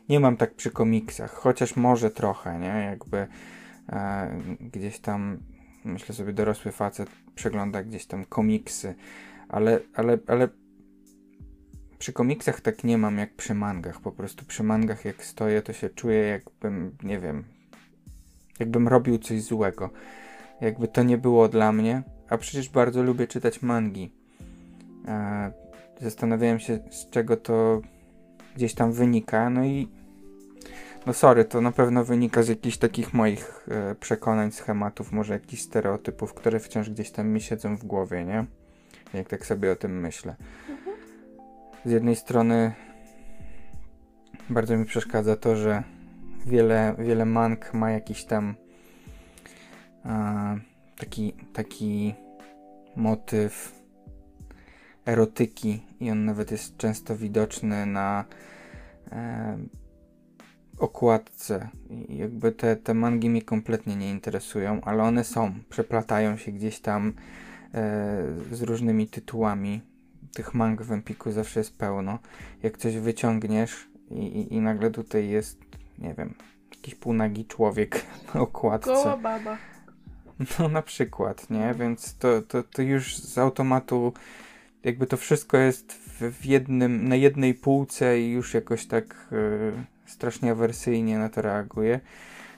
[0.09, 2.67] Nie mam tak przy komiksach, chociaż może trochę, nie?
[2.67, 3.27] Jakby
[3.89, 5.37] e, gdzieś tam,
[5.83, 8.95] myślę sobie, dorosły facet przegląda gdzieś tam komiksy,
[9.49, 10.47] ale, ale, ale
[11.99, 14.01] przy komiksach tak nie mam jak przy mangach.
[14.01, 17.43] Po prostu przy mangach jak stoję, to się czuję jakbym, nie wiem,
[18.59, 19.89] jakbym robił coś złego.
[20.61, 24.11] Jakby to nie było dla mnie, a przecież bardzo lubię czytać mangi.
[26.01, 27.81] Zastanawiałem się, z czego to
[28.55, 29.87] gdzieś tam wynika, no i
[31.05, 35.61] no sorry, to na pewno wynika z jakichś takich moich e, przekonań, schematów, może jakichś
[35.61, 38.45] stereotypów, które wciąż gdzieś tam mi siedzą w głowie, nie?
[39.13, 40.35] Jak tak sobie o tym myślę.
[41.85, 42.73] Z jednej strony
[44.49, 45.83] bardzo mi przeszkadza to, że
[46.45, 48.55] wiele, wiele mang ma jakiś tam
[50.99, 52.13] taki, taki
[52.95, 53.77] motyw
[55.05, 58.25] erotyki i on nawet jest często widoczny na
[59.11, 59.57] e,
[60.77, 61.69] okładce.
[61.89, 66.79] I jakby te, te mangi mnie kompletnie nie interesują, ale one są, przeplatają się gdzieś
[66.79, 67.13] tam
[67.73, 69.81] e, z różnymi tytułami.
[70.33, 72.19] Tych mang w Empiku zawsze jest pełno.
[72.63, 75.59] Jak coś wyciągniesz i, i, i nagle tutaj jest,
[75.97, 76.33] nie wiem,
[76.71, 78.93] jakiś półnagi człowiek na okładce.
[78.93, 79.57] Goła baba.
[80.59, 81.73] No na przykład, nie?
[81.79, 84.13] Więc to, to, to już z automatu
[84.83, 89.71] jakby to wszystko jest w jednym, na jednej półce i już jakoś tak y,
[90.05, 91.99] strasznie awersyjnie na to reaguje.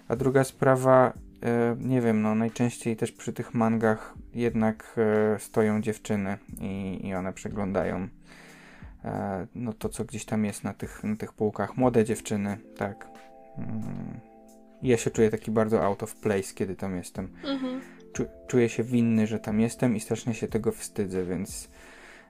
[0.08, 1.14] A druga sprawa,
[1.44, 7.16] e, nie wiem, no najczęściej też przy tych mangach jednak e, stoją dziewczyny i, i
[7.16, 8.08] one przeglądają
[9.56, 11.78] no to, co gdzieś tam jest na tych, na tych półkach.
[11.78, 13.08] Młode dziewczyny, tak.
[14.82, 17.30] Ja się czuję taki bardzo out of place, kiedy tam jestem.
[17.46, 17.82] Mhm.
[18.14, 21.70] Czu, czuję się winny, że tam jestem i strasznie się tego wstydzę, więc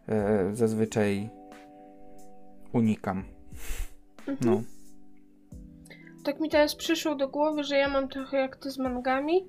[0.08, 1.30] e, zazwyczaj
[2.74, 3.24] unikam.
[4.28, 4.38] Mhm.
[4.42, 4.64] No.
[6.24, 9.48] Tak mi teraz przyszło do głowy, że ja mam trochę jak ty z mangami,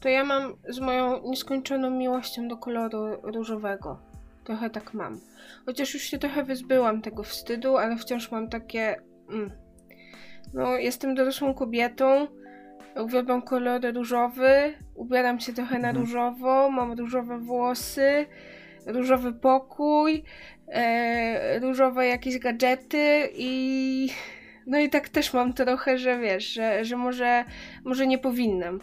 [0.00, 3.98] to ja mam z moją nieskończoną miłością do koloru różowego.
[4.44, 5.20] Trochę tak mam.
[5.66, 8.96] Chociaż już się trochę wyzbyłam tego wstydu, ale wciąż mam takie.
[9.30, 9.63] Mm.
[10.54, 12.26] No, jestem dorosłą kobietą,
[12.96, 15.96] uwielbiam kolor różowy, ubieram się trochę na Mhm.
[15.96, 18.26] różowo, mam różowe włosy,
[18.86, 20.24] różowy pokój,
[20.68, 24.08] e, różowe jakieś gadżety i.
[24.66, 27.44] No i tak też mam trochę, że wiesz, że, że może,
[27.84, 28.80] może nie powinnam.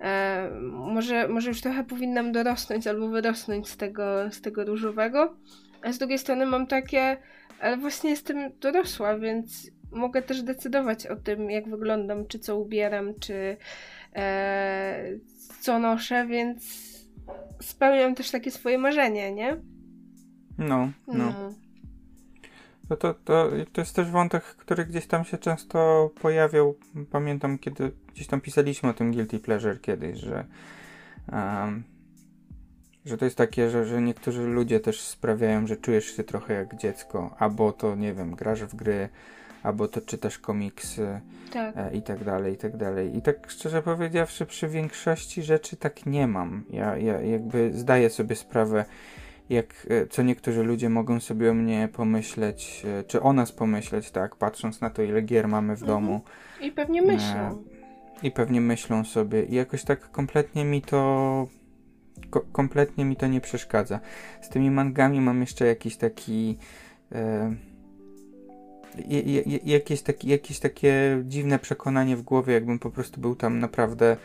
[0.00, 5.36] E, może, może już trochę powinnam dorosnąć albo wyrosnąć z tego, z tego różowego.
[5.82, 7.16] A z drugiej strony mam takie,
[7.60, 13.14] ale właśnie jestem dorosła, więc mogę też decydować o tym, jak wyglądam, czy co ubieram,
[13.20, 13.56] czy
[14.16, 15.04] e,
[15.60, 16.64] co noszę, więc
[17.60, 19.56] spełniam też takie swoje marzenie, nie?
[20.58, 21.52] No, no.
[22.88, 26.74] To, to, to, to jest też wątek, który gdzieś tam się często pojawiał.
[27.10, 30.44] Pamiętam, kiedy gdzieś tam pisaliśmy o tym Guilty Pleasure kiedyś, że,
[31.32, 31.84] um,
[33.04, 36.76] że to jest takie, że, że niektórzy ludzie też sprawiają, że czujesz się trochę jak
[36.76, 39.08] dziecko, albo to, nie wiem, grasz w gry,
[39.64, 41.20] albo to czytasz komiksy
[41.52, 41.76] Tak.
[41.76, 43.16] e, i tak dalej, i tak dalej.
[43.16, 46.64] I tak szczerze powiedziawszy, przy większości rzeczy tak nie mam.
[46.70, 48.84] Ja, ja jakby zdaję sobie sprawę,
[49.48, 54.10] jak e, co niektórzy ludzie mogą sobie o mnie pomyśleć, e, czy o nas pomyśleć,
[54.10, 55.86] tak, patrząc na to, ile gier mamy w Mhm.
[56.00, 56.20] domu.
[56.60, 57.62] I pewnie myślą.
[58.22, 61.46] I pewnie myślą sobie, i jakoś tak kompletnie mi to.
[62.30, 64.00] Ko kompletnie mi to nie przeszkadza.
[64.40, 66.58] Z tymi mangami mam jeszcze jakiś taki.
[67.12, 67.54] E,
[69.64, 74.16] jakieś, taki, jakieś takie dziwne przekonanie w głowie, jakbym po prostu był tam naprawdę.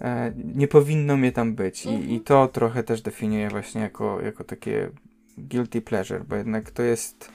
[0.00, 1.86] E, nie powinno mnie tam być.
[1.86, 2.10] I, Mhm.
[2.10, 4.90] I to trochę też definiuję właśnie jako, jako takie
[5.38, 7.30] guilty pleasure, bo jednak to jest.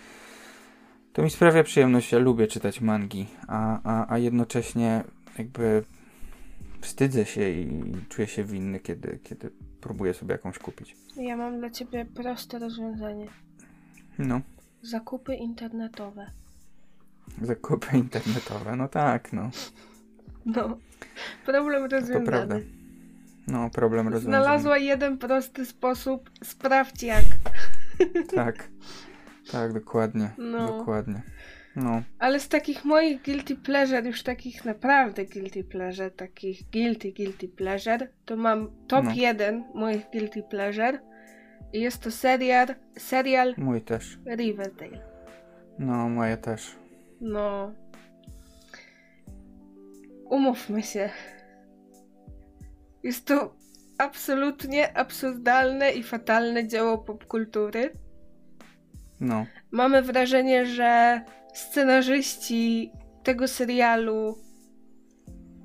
[1.14, 2.12] To mi sprawia przyjemność.
[2.12, 5.04] Ja lubię czytać mangi, a, a, a jednocześnie
[5.38, 5.84] jakby
[6.82, 9.50] wstydzę się i czuję się winny, kiedy, kiedy
[9.82, 10.96] próbuję sobie jakąś kupić.
[11.18, 13.28] Ja mam dla ciebie proste rozwiązanie.
[14.20, 14.42] No,
[14.82, 16.32] Zakupy internetowe.
[17.42, 19.50] Zakupy internetowe, no tak, no.
[20.46, 20.78] No.
[21.46, 22.26] Problem To rozwiązany.
[22.26, 22.56] prawda.
[23.48, 24.44] No, problem rozwiązany.
[24.44, 26.32] Znalazła jeden prosty sposób.
[26.44, 27.24] Sprawdź jak.
[28.36, 28.70] Tak,
[29.52, 30.78] tak, dokładnie, No.
[30.78, 31.22] dokładnie.
[31.76, 37.48] No, Ale z takich moich guilty pleasure, już takich naprawdę guilty pleasure, takich guilty, guilty
[37.48, 39.12] pleasure, to mam top No.
[39.16, 41.00] jeden moich guilty pleasure.
[41.74, 44.18] I jest to serial, serial mój też.
[44.38, 45.02] Riverdale.
[45.80, 46.76] No, moje też.
[47.22, 47.74] No.
[50.30, 51.10] Umówmy się.
[53.04, 53.56] Jest to
[53.98, 57.94] absolutnie absurdalne i fatalne dzieło popkultury.
[59.20, 61.22] No, Mamy wrażenie, że
[61.54, 62.92] scenarzyści
[63.24, 64.38] tego serialu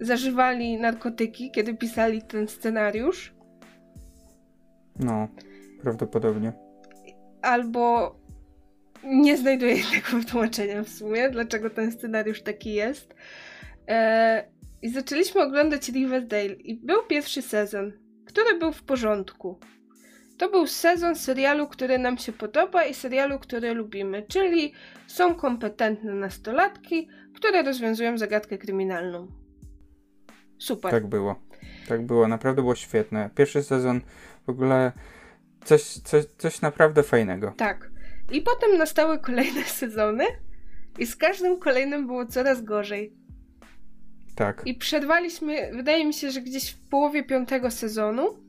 [0.01, 3.35] zażywali narkotyki, kiedy pisali ten scenariusz,
[4.99, 5.29] no,
[5.83, 6.53] prawdopodobnie.
[7.43, 8.17] albo
[9.07, 13.15] nie znajduję innego wytłumaczenia w sumie, dlaczego ten scenariusz taki jest.
[13.89, 14.49] E,
[14.83, 17.93] I zaczęliśmy oglądać Riverdale i był pierwszy sezon,
[18.27, 19.59] który był w porządku.
[20.39, 24.73] To był sezon serialu, który nam się podoba i serialu, który lubimy, czyli
[25.07, 29.29] są kompetentne nastolatki, które rozwiązują zagadkę kryminalną.
[30.59, 30.91] Super.
[30.91, 31.43] Tak było.
[31.89, 33.31] Tak było, naprawdę było świetne.
[33.35, 34.01] Pierwszy sezon
[34.47, 34.93] w ogóle
[35.65, 37.55] coś, coś, coś naprawdę fajnego.
[37.57, 37.91] Tak.
[38.33, 40.25] I potem nastały kolejne sezony
[40.99, 43.13] i z każdym kolejnym było coraz gorzej.
[44.37, 44.63] Tak.
[44.67, 48.47] I przerwaliśmy, wydaje mi się, że gdzieś w połowie piątego sezonu,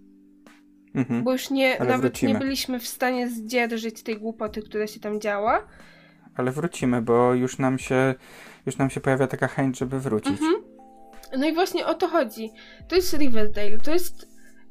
[0.96, 1.24] Mhm.
[1.24, 2.34] bo już nie, Ale nawet wrócimy.
[2.34, 5.68] nie byliśmy w stanie zdzierżyć tej głupoty, która się tam działa.
[6.36, 8.16] Ale wrócimy, bo już nam się,
[8.66, 10.32] już nam się pojawia taka chęć, żeby wrócić.
[10.32, 10.54] Mhm.
[11.38, 12.50] No i właśnie o to chodzi.
[12.88, 13.78] To jest Riverdale.
[13.78, 14.28] To jest.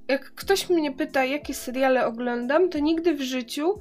[0.09, 3.79] Jak ktoś mnie pyta, jakie seriale oglądam, to nigdy w życiu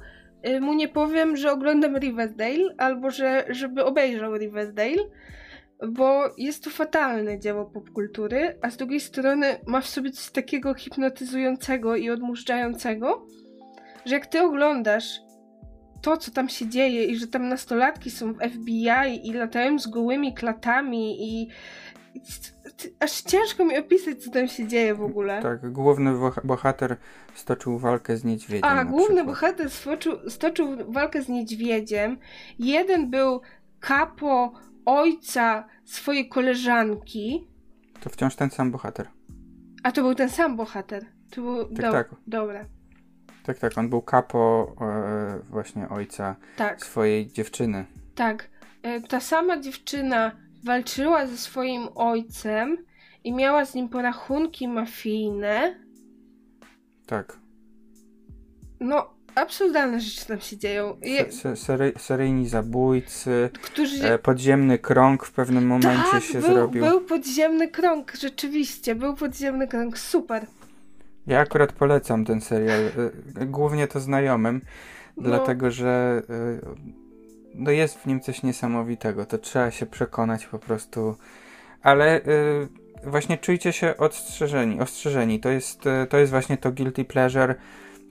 [0.60, 5.02] mu nie powiem, że oglądam Riverdale, albo że żeby obejrzał Riverdale,
[5.88, 10.74] bo jest to fatalne dzieło popkultury, a z drugiej strony ma w sobie coś takiego
[10.74, 13.26] hipnotyzującego i odmurzającego,
[14.06, 15.20] że jak ty oglądasz
[16.02, 19.86] to, co tam się dzieje i że tam nastolatki są w FBI i latają z
[19.86, 21.48] gołymi klatami i
[23.00, 25.42] aż ciężko mi opisać, co tam się dzieje w ogóle.
[25.42, 26.12] Tak, główny
[26.44, 26.96] bohater
[27.34, 28.78] stoczył walkę z niedźwiedziem.
[28.78, 32.18] A, główny bohater stoczył, stoczył walkę z niedźwiedziem.
[32.58, 33.40] Jeden był
[33.80, 34.52] kapo
[34.84, 37.48] ojca swojej koleżanki.
[38.00, 39.08] To wciąż ten sam bohater.
[39.82, 41.06] A to był ten sam bohater.
[41.30, 41.64] To był...
[41.64, 41.92] Tak, Do...
[41.92, 42.10] tak.
[42.26, 42.64] Dobra.
[43.42, 46.84] Tak, tak, on był kapo e, właśnie ojca tak.
[46.84, 47.84] swojej dziewczyny.
[48.14, 48.48] Tak.
[48.82, 52.76] E, ta sama dziewczyna walczyła ze swoim ojcem
[53.24, 55.80] i miała z nim porachunki mafijne.
[57.06, 57.38] Tak.
[58.80, 60.96] No, absurdalne rzeczy tam się dzieją.
[61.02, 61.32] Je...
[61.56, 64.12] Sery, seryjni zabójcy, Którzy...
[64.12, 66.84] E, podziemny krąg w pewnym momencie tak, się był, zrobił.
[66.84, 70.46] był podziemny krąg, rzeczywiście, był podziemny krąg, super.
[71.26, 72.80] Ja akurat polecam ten serial,
[73.40, 74.60] e, głównie to znajomym,
[75.16, 75.22] no.
[75.22, 76.22] dlatego że
[77.56, 81.16] no jest w nim coś niesamowitego, to trzeba się przekonać po prostu,
[81.82, 82.20] ale
[83.04, 87.54] właśnie czujcie się ostrzeżeni, ostrzeżeni, to jest, to jest właśnie to guilty pleasure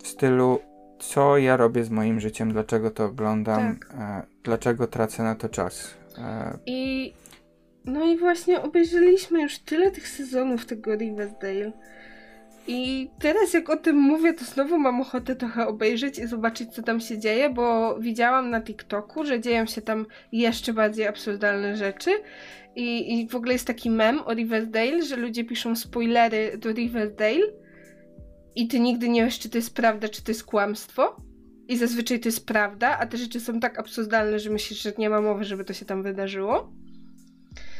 [0.03, 0.59] w stylu
[0.99, 3.93] co ja robię z moim życiem, dlaczego to oglądam, tak.
[3.99, 5.95] e, dlaczego tracę na to czas.
[6.17, 6.57] E...
[6.65, 7.13] I
[7.85, 11.71] no i właśnie obejrzeliśmy już tyle tych sezonów tego Riverdale.
[12.67, 16.83] I teraz jak o tym mówię, to znowu mam ochotę trochę obejrzeć i zobaczyć, co
[16.83, 22.11] tam się dzieje, bo widziałam na TikToku, że dzieją się tam jeszcze bardziej absurdalne rzeczy.
[22.75, 27.43] I, I w ogóle jest taki mem o Riverdale, że ludzie piszą spoilery do Riverdale
[28.55, 31.15] i ty nigdy nie wiesz, czy to jest prawda, czy to jest kłamstwo.
[31.67, 35.09] I zazwyczaj to jest prawda, a te rzeczy są tak absurdalne, że myślisz, że nie
[35.09, 36.73] ma mowy, żeby to się tam wydarzyło.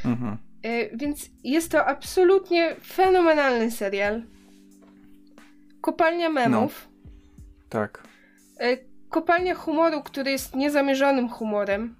[0.05, 0.37] Mhm.
[0.65, 4.23] Y, więc jest to absolutnie fenomenalny serial.
[5.85, 6.89] Kopalnia memów.
[6.91, 7.11] No.
[7.69, 8.03] Tak.
[8.61, 11.95] Y, kopalnia humoru, który jest niezamierzonym humorem.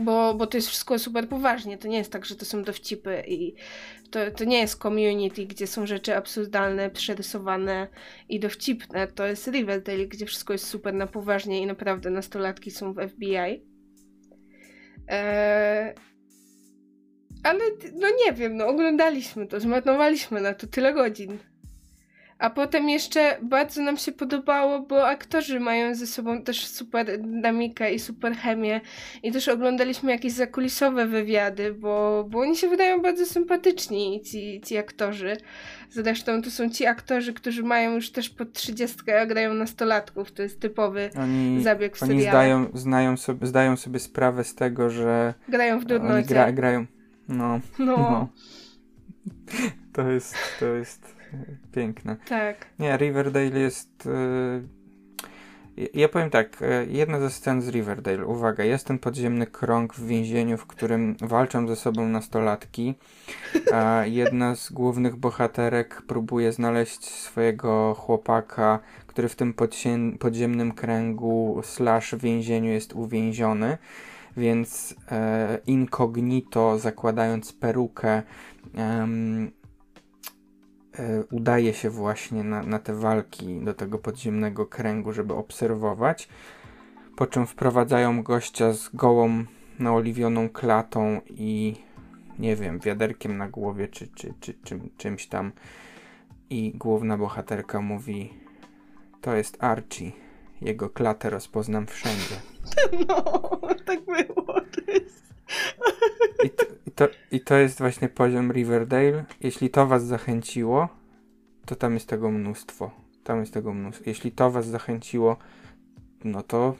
[0.00, 1.78] Bo, bo to jest wszystko super poważnie.
[1.78, 3.54] To nie jest tak, że to są dowcipy i
[4.10, 7.88] to, to nie jest community, gdzie są rzeczy absurdalne, przerysowane
[8.28, 9.06] i dowcipne.
[9.06, 13.64] To jest Riverdale, gdzie wszystko jest super na poważnie i naprawdę nastolatki są w FBI.
[15.08, 15.94] Eee...
[17.42, 17.60] Ale
[17.94, 21.38] no nie wiem, no oglądaliśmy to, zmarnowaliśmy na to tyle godzin.
[22.38, 27.94] A potem jeszcze bardzo nam się podobało, bo aktorzy mają ze sobą też super dynamikę
[27.94, 28.80] i super chemię.
[29.22, 34.76] I też oglądaliśmy jakieś zakulisowe wywiady, bo, bo oni się wydają bardzo sympatyczni, ci, ci
[34.76, 35.36] aktorzy.
[35.90, 40.32] Zresztą to są ci aktorzy, którzy mają już też po 30, a grają nastolatków.
[40.32, 42.22] To jest typowy oni, zabieg w oni.
[42.22, 45.34] Zdają, znają sobie, zdają sobie sprawę z tego, że...
[45.48, 46.28] Grają w durnocie.
[46.28, 46.86] Gra, grają...
[47.28, 47.60] No.
[47.78, 47.96] no.
[47.96, 48.28] no.
[49.92, 50.36] To jest...
[50.60, 51.14] To jest
[51.72, 52.16] piękne.
[52.28, 52.66] Tak.
[52.78, 54.06] Nie, Riverdale jest...
[54.06, 54.84] Yy...
[55.94, 60.06] Ja powiem tak, y, jedna ze scen z Riverdale, uwaga, jest ten podziemny krąg w
[60.06, 62.94] więzieniu, w którym walczą ze sobą nastolatki,
[63.72, 69.54] a jedna z głównych bohaterek próbuje znaleźć swojego chłopaka, który w tym
[70.18, 73.78] podziemnym kręgu slash więzieniu jest uwięziony,
[74.36, 78.22] więc e, incognito, zakładając perukę,
[78.76, 79.06] E,
[81.30, 86.28] udaje się właśnie na, na te walki do tego podziemnego kręgu, żeby obserwować.
[87.16, 89.44] Po czym wprowadzają gościa z gołą,
[89.78, 91.74] naoliwioną klatą i
[92.38, 95.52] nie wiem, wiaderkiem na głowie czy, czy, czy czym, czymś tam.
[96.50, 98.32] I główna bohaterka mówi:
[99.20, 100.12] To jest Archie.
[100.60, 102.34] Jego klatę rozpoznam wszędzie.
[103.08, 103.24] No,
[103.84, 104.44] tak było.
[104.44, 105.34] To jest...
[106.44, 106.46] I,
[106.83, 109.24] i, to, I to jest właśnie poziom Riverdale.
[109.40, 110.88] Jeśli to was zachęciło,
[111.66, 112.90] to tam jest tego mnóstwo.
[113.24, 114.04] Tam jest tego mnóstwo.
[114.06, 115.36] Jeśli to was zachęciło,
[116.24, 116.74] no to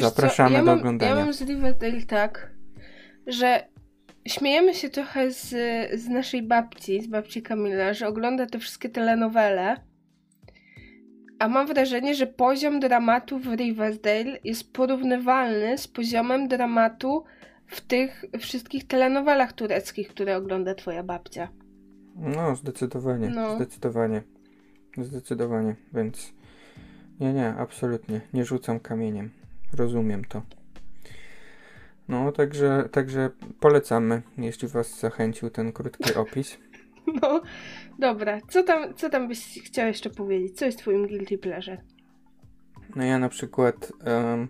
[0.00, 1.14] zapraszamy ja do oglądania.
[1.14, 2.50] Ja mam z Riverdale tak,
[3.26, 3.68] że
[4.28, 5.48] śmiejemy się trochę z,
[6.00, 9.76] z naszej babci, z babci Kamila, że ogląda te wszystkie telenowele,
[11.38, 17.24] a mam wrażenie, że poziom dramatu w Riverdale jest porównywalny z poziomem dramatu
[17.70, 21.48] w tych wszystkich telenowelach tureckich, które ogląda twoja babcia.
[22.16, 23.56] No, zdecydowanie, no.
[23.56, 24.22] zdecydowanie,
[24.98, 26.32] zdecydowanie, więc
[27.20, 29.30] nie, nie, absolutnie, nie rzucam kamieniem,
[29.76, 30.42] rozumiem to.
[32.08, 36.58] No, także, także polecamy, jeśli was zachęcił ten krótki opis.
[37.22, 37.42] No,
[37.98, 40.58] dobra, co tam, co tam byś chciał jeszcze powiedzieć?
[40.58, 41.82] Co jest twoim guilty pleasure?
[42.96, 44.48] No ja na przykład um,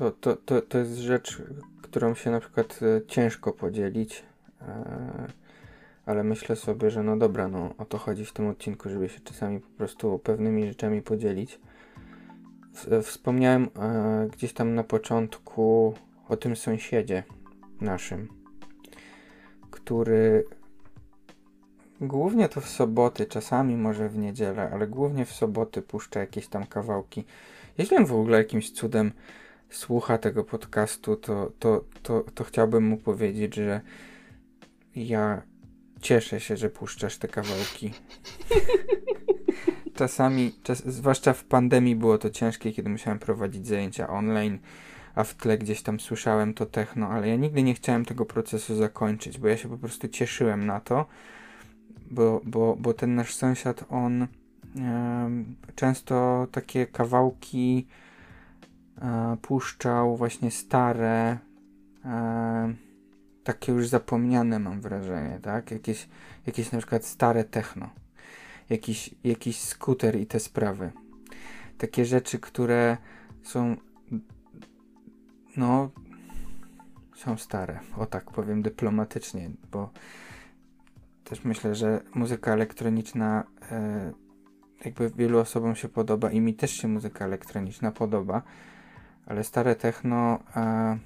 [0.00, 1.42] to, to, to, to jest rzecz,
[1.82, 4.22] którą się na przykład e, ciężko podzielić,
[4.62, 5.26] e,
[6.06, 9.20] ale myślę sobie, że no dobra, no o to chodzi w tym odcinku, żeby się
[9.20, 11.60] czasami po prostu pewnymi rzeczami podzielić.
[13.02, 15.94] Wspomniałem e, gdzieś tam na początku
[16.28, 17.22] o tym sąsiedzie,
[17.80, 18.28] naszym,
[19.70, 20.44] który
[22.00, 26.66] głównie to w soboty, czasami może w niedzielę, ale głównie w soboty puszcza jakieś tam
[26.66, 27.24] kawałki.
[27.96, 29.12] On w ogóle jakimś cudem
[29.70, 33.80] słucha tego podcastu, to, to, to, to chciałbym mu powiedzieć, że
[34.96, 35.42] ja
[36.00, 37.92] cieszę się, że puszczasz te kawałki.
[39.94, 44.58] Czasami, czas, zwłaszcza w pandemii było to ciężkie, kiedy musiałem prowadzić zajęcia online,
[45.14, 48.76] a w tle gdzieś tam słyszałem to techno, ale ja nigdy nie chciałem tego procesu
[48.76, 51.06] zakończyć, bo ja się po prostu cieszyłem na to,
[52.10, 54.26] bo, bo, bo ten nasz sąsiad, on
[55.74, 57.86] często takie kawałki
[59.00, 61.38] e, puszczał właśnie stare,
[62.04, 62.74] e,
[63.44, 65.70] takie już zapomniane mam wrażenie, tak?
[65.70, 66.08] Jakieś,
[66.46, 67.90] jakieś na przykład stare techno,
[68.70, 70.92] jakiś, jakiś skuter i te sprawy.
[71.78, 72.96] Takie rzeczy, które
[73.42, 73.76] są
[75.56, 75.90] no
[77.16, 79.90] są stare, o tak powiem dyplomatycznie, bo
[81.24, 84.12] też myślę, że muzyka elektroniczna e,
[84.84, 88.42] jakby wielu osobom się podoba i mi też się muzyka elektroniczna podoba,
[89.30, 90.98] ale stare techno e,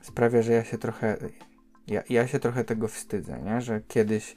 [0.00, 1.16] sprawia, że ja się trochę
[1.86, 3.60] ja, ja się trochę tego wstydzę, nie?
[3.60, 4.36] że kiedyś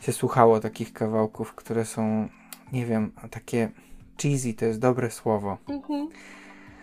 [0.00, 2.28] się słuchało takich kawałków, które są,
[2.72, 3.70] nie wiem, takie
[4.22, 5.58] cheesy to jest dobre słowo.
[5.68, 6.08] Mhm.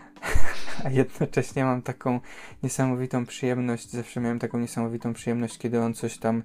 [0.85, 2.19] A jednocześnie mam taką
[2.63, 6.43] niesamowitą przyjemność, zawsze miałem taką niesamowitą przyjemność, kiedy on coś tam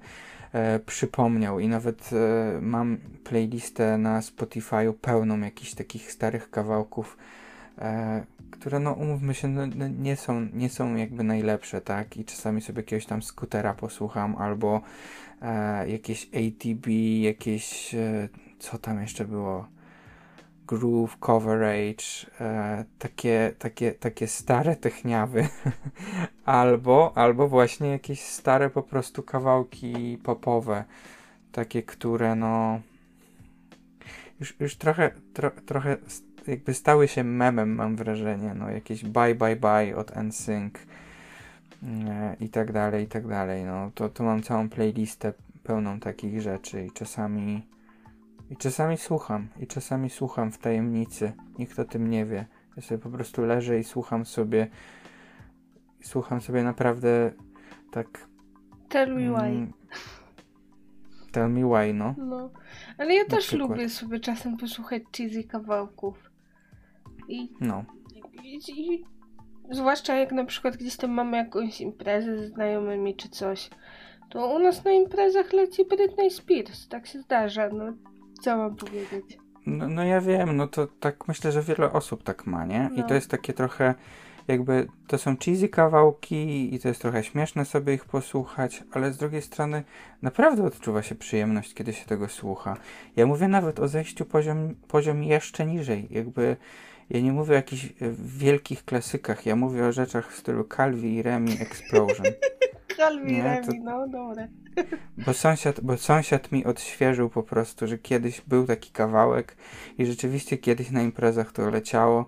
[0.52, 7.16] e, przypomniał i nawet e, mam playlistę na Spotify'u pełną jakichś takich starych kawałków,
[8.50, 12.16] które no umówmy się, no, no, nie, są, nie są jakby najlepsze, tak?
[12.16, 14.80] I czasami sobie jakiegoś tam skutera posłucham albo
[15.42, 16.86] e, jakieś ATB,
[17.20, 19.68] jakieś e, co tam jeszcze było?
[20.66, 22.04] groove, coverage,
[22.40, 25.48] e, takie, takie, takie stare techniawy,
[26.44, 30.84] albo, albo właśnie jakieś stare po prostu kawałki popowe,
[31.52, 32.80] takie, które no
[34.40, 35.96] już, już trochę, tro, trochę
[36.48, 40.78] jakby stały się memem, mam wrażenie, no jakieś bye bye bye od NSYNC
[41.82, 45.32] e, i tak dalej, i tak dalej, no to, to mam całą playlistę
[45.62, 47.62] pełną takich rzeczy i czasami
[48.50, 51.32] i czasami słucham, i czasami słucham w tajemnicy.
[51.58, 52.46] Nikt o tym nie wie.
[52.76, 54.68] Ja sobie po prostu leżę i słucham sobie.
[56.02, 57.32] Słucham sobie naprawdę
[57.90, 58.28] tak.
[58.88, 59.46] Tell me why.
[59.46, 59.72] Mm,
[61.32, 62.14] tell me why, no.
[62.18, 62.50] No.
[62.98, 63.70] Ale ja też przykład.
[63.70, 66.25] lubię sobie czasem posłuchać cheesy kawałków.
[67.28, 67.48] I.
[67.60, 67.84] No.
[68.44, 69.04] I, i,
[69.70, 73.70] zwłaszcza jak na przykład gdzieś tam mamy jakąś imprezę z znajomymi czy coś.
[74.30, 76.88] To u nas na imprezach leci Britney Spears.
[76.88, 77.68] Tak się zdarza.
[77.68, 77.84] No,
[78.42, 79.38] co mam powiedzieć?
[79.66, 82.90] No, no ja wiem, no to tak myślę, że wiele osób tak ma, nie?
[82.92, 83.02] No.
[83.02, 83.94] I to jest takie trochę
[84.48, 89.16] jakby to są cheesy kawałki i to jest trochę śmieszne sobie ich posłuchać, ale z
[89.16, 89.84] drugiej strony
[90.22, 92.76] naprawdę odczuwa się przyjemność, kiedy się tego słucha.
[93.16, 96.56] Ja mówię nawet o zejściu poziom, poziom jeszcze niżej, jakby
[97.10, 101.14] ja nie mówię o jakichś e, wielkich klasykach, ja mówię o rzeczach w stylu Calvi
[101.14, 102.26] i Remi Explosion.
[102.96, 104.48] Calvi i Remi, no dobre.
[105.26, 109.56] Bo sąsiad, bo sąsiad mi odświeżył po prostu, że kiedyś był taki kawałek
[109.98, 112.26] i rzeczywiście kiedyś na imprezach to leciało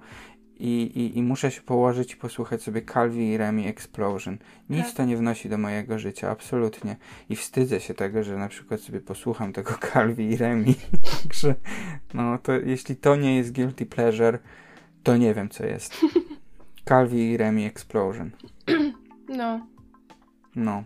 [0.59, 4.39] i, i, i muszę się położyć i posłuchać sobie Calvi i Remi Explosion.
[4.71, 4.95] Nic tak.
[4.95, 6.97] to nie wnosi do mojego życia, absolutnie.
[7.29, 10.75] I wstydzę się tego, że na przykład sobie posłucham tego Calvi i Remi.
[11.23, 11.55] Także,
[12.15, 14.39] no to jeśli to nie jest guilty pleasure,
[15.03, 15.95] to nie wiem co jest.
[16.89, 18.31] Calvi i Remi Explosion.
[19.29, 19.67] No.
[20.57, 20.85] No.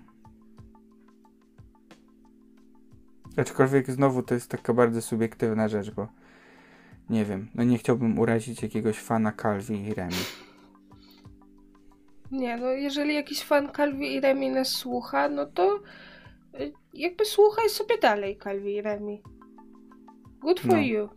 [3.37, 6.09] Aczkolwiek znowu to jest taka bardzo subiektywna rzecz, bo
[7.11, 10.25] nie wiem, no nie chciałbym urazić jakiegoś fana Calvi i Remi.
[12.31, 15.81] Nie, no jeżeli jakiś fan Calvi i Remi nas słucha, no to
[16.61, 19.23] y, jakby słuchaj sobie dalej Calvi i Remi.
[20.41, 20.81] Good for no.
[20.81, 21.09] you.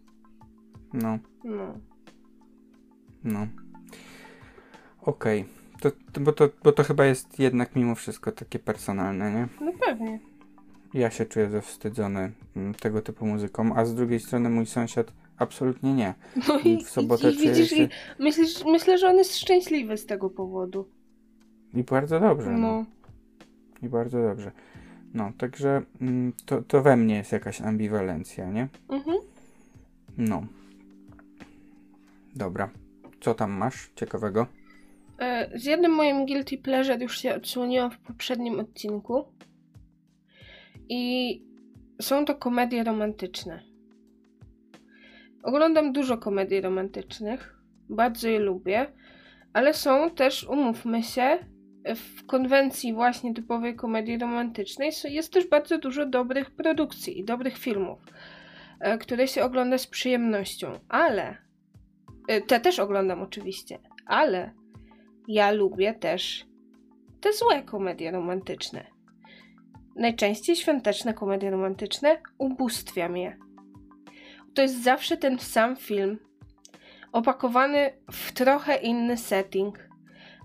[0.93, 1.19] No.
[1.43, 1.79] No.
[3.25, 3.47] No.
[5.01, 5.41] Okej.
[5.41, 5.55] Okay.
[5.81, 9.65] To, to, bo, to, bo to chyba jest jednak mimo wszystko takie personalne, nie?
[9.65, 10.19] No pewnie
[10.95, 15.93] ja się czuję zawstydzony mm, tego typu muzyką, a z drugiej strony mój sąsiad absolutnie
[15.93, 16.13] nie.
[16.47, 17.83] No i, w sobotę i, i widzisz, się...
[17.83, 20.89] i myślisz, myślę, że on jest szczęśliwy z tego powodu.
[21.73, 22.51] I bardzo dobrze.
[22.51, 22.57] No.
[22.57, 22.85] no.
[23.81, 24.51] I bardzo dobrze.
[25.13, 28.67] No, także mm, to, to we mnie jest jakaś ambiwalencja, nie?
[28.89, 29.17] Mhm.
[30.17, 30.45] No.
[32.35, 32.69] Dobra.
[33.25, 34.47] Co tam masz ciekawego?
[35.19, 39.25] E, z jednym moim guilty pleasure już się odsłoniłam w poprzednim odcinku.
[40.89, 41.41] I
[42.01, 43.63] są to komedie romantyczne.
[45.43, 47.55] Oglądam dużo komedii romantycznych,
[47.89, 48.87] bardzo je lubię,
[49.53, 51.37] ale są też, umówmy się,
[51.95, 57.99] w konwencji właśnie typowej komedii romantycznej jest też bardzo dużo dobrych produkcji i dobrych filmów,
[58.79, 61.44] e, które się ogląda z przyjemnością, ale
[62.47, 64.51] te też oglądam oczywiście, ale
[65.27, 66.45] ja lubię też
[67.21, 68.85] te złe komedie romantyczne.
[69.95, 73.37] Najczęściej świąteczne komedie romantyczne ubóstwiam je.
[74.53, 76.19] To jest zawsze ten sam film,
[77.11, 79.89] opakowany w trochę inny setting,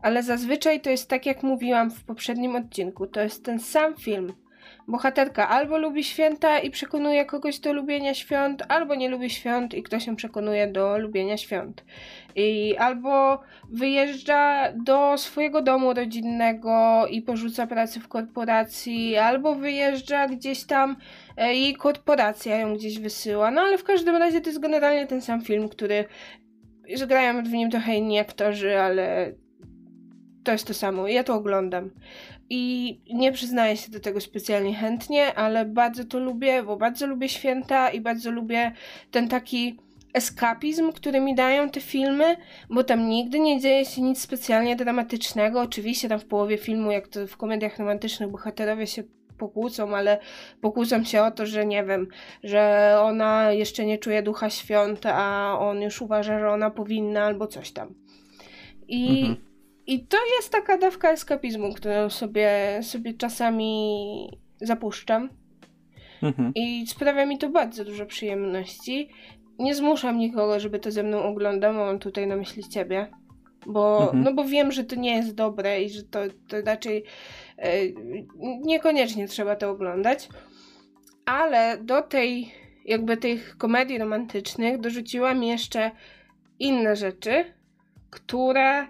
[0.03, 3.07] ale zazwyczaj to jest tak, jak mówiłam w poprzednim odcinku.
[3.07, 4.33] To jest ten sam film.
[4.91, 9.83] Bohaterka albo lubi święta i przekonuje kogoś do lubienia świąt, albo nie lubi świąt i
[9.83, 11.85] ktoś się przekonuje do lubienia świąt.
[12.37, 20.65] I albo wyjeżdża do swojego domu rodzinnego i porzuca pracę w korporacji, albo wyjeżdża gdzieś
[20.65, 20.97] tam
[21.37, 23.51] e, i korporacja ją gdzieś wysyła.
[23.51, 26.05] No ale w każdym razie to jest generalnie ten sam film, który
[26.95, 29.33] że grają w nim trochę inni aktorzy, ale
[30.45, 31.09] to jest to samo.
[31.09, 31.91] Ja to oglądam.
[32.53, 37.29] I nie przyznaję się do tego specjalnie chętnie, ale bardzo to lubię, bo bardzo lubię
[37.29, 38.73] święta i bardzo lubię
[39.11, 39.79] ten taki
[40.15, 42.37] eskapizm, który mi dają te filmy,
[42.71, 45.61] bo tam nigdy nie dzieje się nic specjalnie dramatycznego.
[45.61, 49.03] Oczywiście tam w połowie filmu, jak to w komediach romantycznych, bohaterowie się
[49.39, 50.19] pokłócą, ale
[50.61, 52.09] pokłócą się o to, że nie wiem,
[52.43, 57.47] że ona jeszcze nie czuje ducha świąt, a on już uważa, że ona powinna albo
[57.47, 57.95] coś tam.
[58.89, 59.50] I mhm
[59.91, 64.31] i to jest taka dawka eskapizmu, którą sobie, sobie czasami
[64.61, 65.29] zapuszczam.
[66.23, 66.53] Mhm.
[66.55, 69.09] I sprawia mi to bardzo dużo przyjemności.
[69.59, 73.11] Nie zmuszam nikogo, żeby to ze mną oglądał, mam tutaj na myśli ciebie.
[73.67, 74.25] Bo, mhm.
[74.25, 77.05] no bo wiem, że to nie jest dobre i że to, to raczej
[77.59, 77.71] e,
[78.65, 80.29] niekoniecznie trzeba to oglądać.
[81.27, 82.53] Ale do tej,
[82.85, 85.91] jakby tych komedii romantycznych dorzuciłam jeszcze
[86.59, 87.45] inne rzeczy,
[88.11, 88.87] które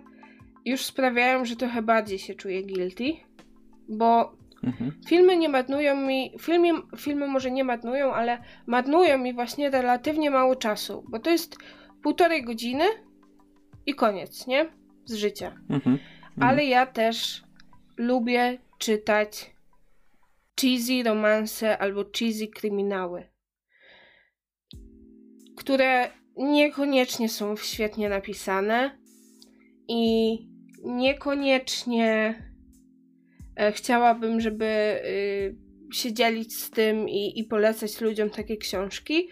[0.64, 3.12] już sprawiają, że trochę bardziej się czuję guilty,
[3.88, 4.32] bo
[4.64, 4.92] mhm.
[5.08, 10.56] filmy nie marnują mi, filmy, filmy może nie marnują, ale marnują mi właśnie relatywnie mało
[10.56, 11.56] czasu, bo to jest
[12.02, 12.84] półtorej godziny
[13.86, 14.70] i koniec, nie?
[15.04, 15.46] Z życia.
[15.70, 15.76] Mhm.
[15.76, 15.98] mhm.
[16.40, 17.42] Ale ja też
[17.96, 19.50] lubię czytać
[20.60, 23.28] cheesy romanse albo cheesy kryminały,
[25.56, 28.99] które niekoniecznie są świetnie napisane
[29.88, 30.38] i
[30.84, 32.34] niekoniecznie
[33.56, 34.64] e, chciałabym, żeby
[35.04, 39.28] y, się dzielić z tym i, i polecać ludziom takie książki.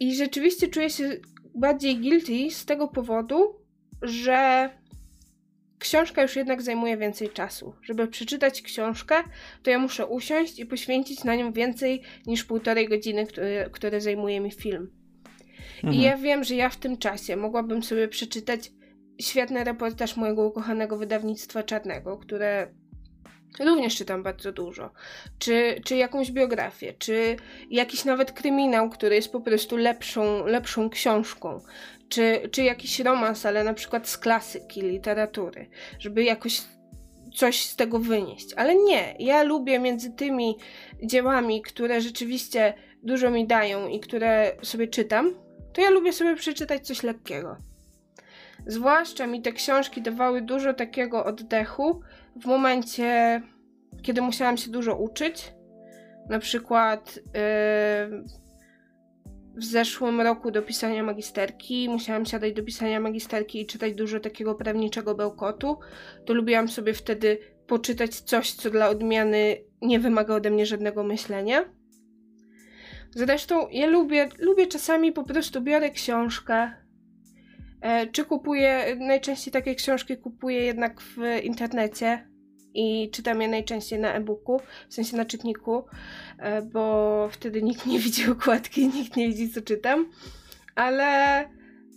[0.00, 1.20] I rzeczywiście czuję się
[1.54, 3.54] bardziej guilty z tego powodu,
[4.02, 4.70] że
[5.78, 7.74] książka już jednak zajmuje więcej czasu.
[7.82, 9.14] Żeby przeczytać książkę,
[9.62, 14.40] to ja muszę usiąść i poświęcić na nią więcej niż półtorej godziny, które, które zajmuje
[14.40, 14.90] mi film.
[15.76, 15.94] Mhm.
[15.94, 18.72] I ja wiem, że ja w tym czasie mogłabym sobie przeczytać
[19.20, 22.68] świetny reportaż mojego ukochanego wydawnictwa czarnego, które
[23.60, 24.90] również czytam bardzo dużo,
[25.38, 27.36] czy, czy jakąś biografię, czy
[27.70, 31.60] jakiś nawet kryminał, który jest po prostu lepszą, lepszą książką,
[32.08, 36.62] czy, czy jakiś romans, ale na przykład z klasyki literatury, żeby jakoś
[37.34, 38.54] coś z tego wynieść.
[38.56, 40.56] Ale nie, ja lubię między tymi
[41.02, 45.34] dziełami, które rzeczywiście dużo mi dają i które sobie czytam,
[45.72, 47.56] to ja lubię sobie przeczytać coś lekkiego.
[48.66, 52.00] Zwłaszcza mi te książki dawały dużo takiego oddechu
[52.36, 53.42] w momencie,
[54.02, 55.52] kiedy musiałam się dużo uczyć.
[56.28, 57.22] Na przykład yy,
[59.56, 64.54] w zeszłym roku do pisania magisterki musiałam siadać do pisania magisterki i czytać dużo takiego
[64.54, 65.78] prawniczego bełkotu.
[66.24, 71.64] To lubiłam sobie wtedy poczytać coś, co dla odmiany nie wymaga ode mnie żadnego myślenia.
[73.10, 76.85] Zresztą ja lubię, lubię czasami po prostu biorę książkę,
[78.12, 82.28] czy kupuję, najczęściej takie książki kupuję jednak w internecie
[82.74, 85.84] i czytam je najczęściej na e-booku, w sensie na czytniku,
[86.38, 90.10] e, bo wtedy nikt nie widzi okładki, nikt nie widzi co czytam,
[90.74, 91.44] ale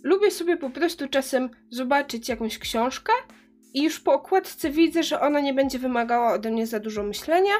[0.04, 3.12] lubię sobie po prostu czasem zobaczyć jakąś książkę
[3.74, 7.54] i już po okładce widzę, że ona nie będzie wymagała ode mnie za dużo myślenia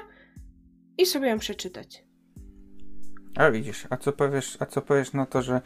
[0.98, 2.04] i sobie ją przeczytać.
[3.36, 5.60] A widzisz, a co powiesz, a co powiesz na to, że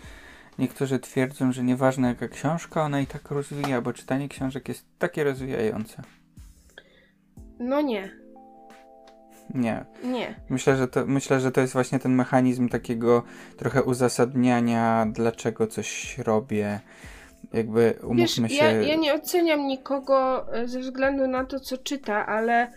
[0.59, 5.25] Niektórzy twierdzą, że nieważna jaka książka, ona i tak rozwija, bo czytanie książek jest takie
[5.25, 6.03] rozwijające.
[7.59, 8.11] No nie.
[9.55, 9.85] Nie.
[10.05, 10.35] Nie.
[10.49, 13.23] Myślę, że to, myślę, że to jest właśnie ten mechanizm takiego
[13.57, 16.81] trochę uzasadniania, dlaczego coś robię.
[17.53, 18.65] Jakby umówmy Wiesz, się.
[18.65, 22.73] Ja, ja nie oceniam nikogo e, ze względu na to, co czyta, ale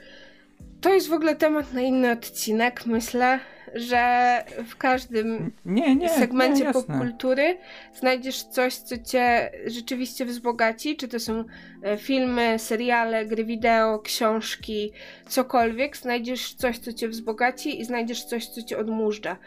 [0.82, 3.39] to jest w ogóle temat na inny odcinek, myślę.
[3.76, 7.57] Że w każdym nie, nie, segmencie nie, popkultury
[7.93, 11.43] znajdziesz coś, co cię rzeczywiście wzbogaci, czy to są
[11.84, 14.91] e, filmy, seriale, gry wideo, książki,
[15.28, 19.38] cokolwiek, znajdziesz coś, co cię wzbogaci i znajdziesz coś, co cię odmurza.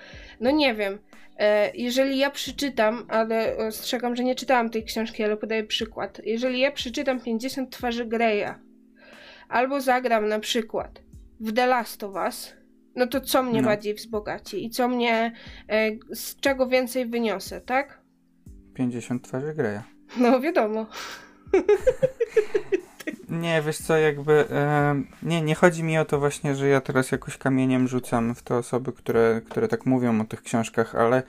[0.40, 0.98] No nie wiem,
[1.38, 6.20] e, jeżeli ja przeczytam, ale ostrzegam, że nie czytałam tej książki, ale podaję przykład.
[6.24, 8.54] Jeżeli ja przeczytam 50 twarzy Greya,
[9.48, 11.02] albo zagram na przykład
[11.40, 12.59] w The Last of Us,
[12.96, 13.68] no to co mnie no.
[13.68, 15.32] bardziej wzbogaci i co mnie,
[15.68, 18.00] e, z czego więcej wyniosę, tak?
[18.74, 19.80] 50 twarzy Greya.
[20.16, 20.86] No wiadomo.
[23.28, 27.12] nie, wiesz co, jakby e, nie, nie chodzi mi o to właśnie, że ja teraz
[27.12, 31.22] jakoś kamieniem rzucam w te osoby, które, które tak mówią o tych książkach, ale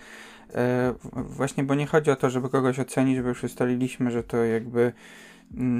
[0.56, 4.38] e, właśnie, bo nie chodzi o to, żeby kogoś ocenić, bo już ustaliliśmy, że to
[4.38, 4.94] jakby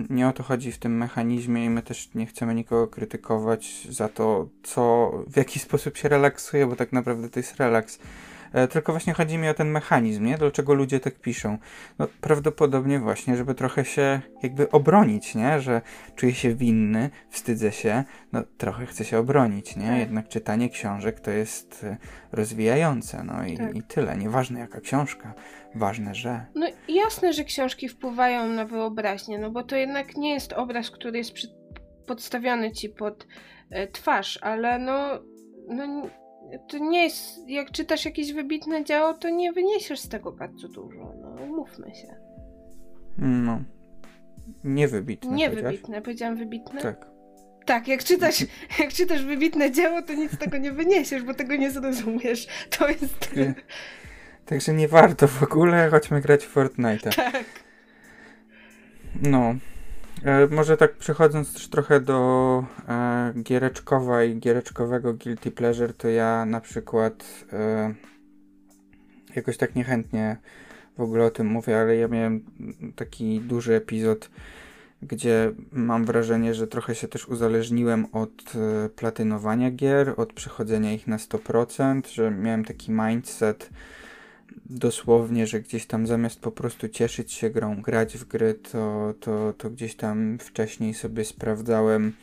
[0.10, 4.10] nie o to chodzi w tym mechanizmie i my też nie chcemy nikogo krytykować za
[4.10, 8.00] to, co, w jaki sposób się relaksuje, bo tak naprawdę to jest relaks.
[8.54, 10.38] E, tylko właśnie chodzi mi o ten mechanizm, nie?
[10.38, 11.58] Dlaczego ludzie tak piszą?
[12.00, 15.62] No prawdopodobnie właśnie, żeby trochę się jakby obronić, nie?
[15.62, 15.82] Że
[16.16, 19.88] czuję się winny, wstydzę się, no trochę chcę się obronić, nie?
[19.88, 20.00] Tak.
[20.00, 21.98] Jednak czytanie książek to jest e,
[22.32, 23.76] rozwijające, no i, tak.
[23.76, 24.18] i tyle.
[24.18, 25.34] Nieważne jaka książka,
[25.76, 26.46] ważne, że...
[26.56, 31.18] No jasne, że książki wpływają na wyobraźnię, no bo to jednak nie jest obraz, który
[31.18, 31.48] jest przy...
[32.08, 33.28] podstawiony ci pod
[33.70, 35.20] e, twarz, ale no,
[35.70, 36.10] no
[36.60, 41.14] to nie jest, jak czytasz jakieś wybitne dzieło, to nie wyniesiesz z tego bardzo dużo,
[41.22, 42.16] no mówmy się.
[43.18, 43.62] No.
[44.64, 45.32] Niewybitne.
[45.32, 46.82] Niewybitne, powiedziałam wybitne?
[46.82, 47.12] Tak.
[47.66, 48.46] Tak, jak czytasz,
[48.80, 52.48] jak czytasz wybitne dzieło, to nic z tego nie wyniesiesz, bo tego nie zrozumiesz.
[52.78, 53.32] To jest...
[54.46, 57.16] Także nie warto w ogóle, chodźmy grać w Fortnite'a.
[57.16, 57.46] Tak.
[59.22, 59.56] No.
[60.24, 66.46] E, może tak przechodząc też trochę do e, giereczkowa i giereczkowego Guilty Pleasure, to ja
[66.46, 67.94] na przykład e,
[69.36, 70.38] jakoś tak niechętnie
[70.98, 72.46] w ogóle o tym mówię, ale ja miałem
[72.96, 74.30] taki duży epizod,
[75.02, 81.08] gdzie mam wrażenie, że trochę się też uzależniłem od e, platynowania gier, od przechodzenia ich
[81.08, 83.70] na 100%, że miałem taki mindset,
[84.66, 89.54] dosłownie, że gdzieś tam zamiast po prostu cieszyć się grą, grać w gry, to, to,
[89.58, 92.14] to gdzieś tam wcześniej sobie sprawdzałem,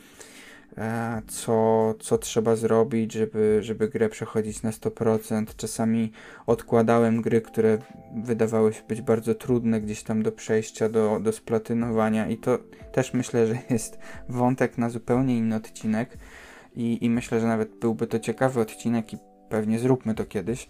[0.78, 5.46] e, co, co trzeba zrobić, żeby, żeby grę przechodzić na 100%.
[5.56, 6.12] Czasami
[6.46, 7.78] odkładałem gry, które
[8.16, 12.58] wydawały się być bardzo trudne gdzieś tam do przejścia, do, do splatynowania i to
[12.92, 13.98] też myślę, że jest
[14.28, 16.18] wątek na zupełnie inny odcinek
[16.76, 19.18] i, i myślę, że nawet byłby to ciekawy odcinek i
[19.48, 20.68] pewnie zróbmy to kiedyś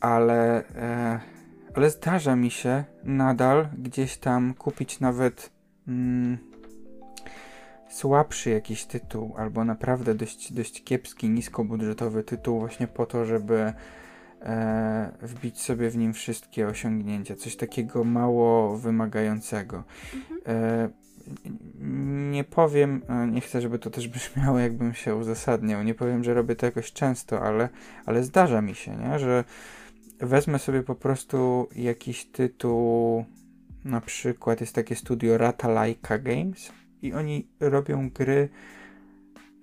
[0.00, 1.20] ale, e,
[1.74, 5.50] ale zdarza mi się nadal gdzieś tam kupić nawet
[5.88, 6.38] mm,
[7.90, 13.72] słabszy jakiś tytuł, albo naprawdę dość, dość kiepski, niskobudżetowy tytuł, właśnie po to, żeby
[14.42, 17.36] e, wbić sobie w nim wszystkie osiągnięcia.
[17.36, 19.84] Coś takiego mało wymagającego.
[20.14, 20.40] Mhm.
[20.46, 20.88] E,
[22.30, 25.82] nie powiem, e, nie chcę, żeby to też brzmiało, jakbym się uzasadniał.
[25.82, 27.68] Nie powiem, że robię to jakoś często, ale,
[28.06, 29.18] ale zdarza mi się, nie?
[29.18, 29.44] że
[30.20, 33.24] wezmę sobie po prostu jakiś tytuł,
[33.84, 38.48] na przykład jest takie studio Ratalaika Games i oni robią gry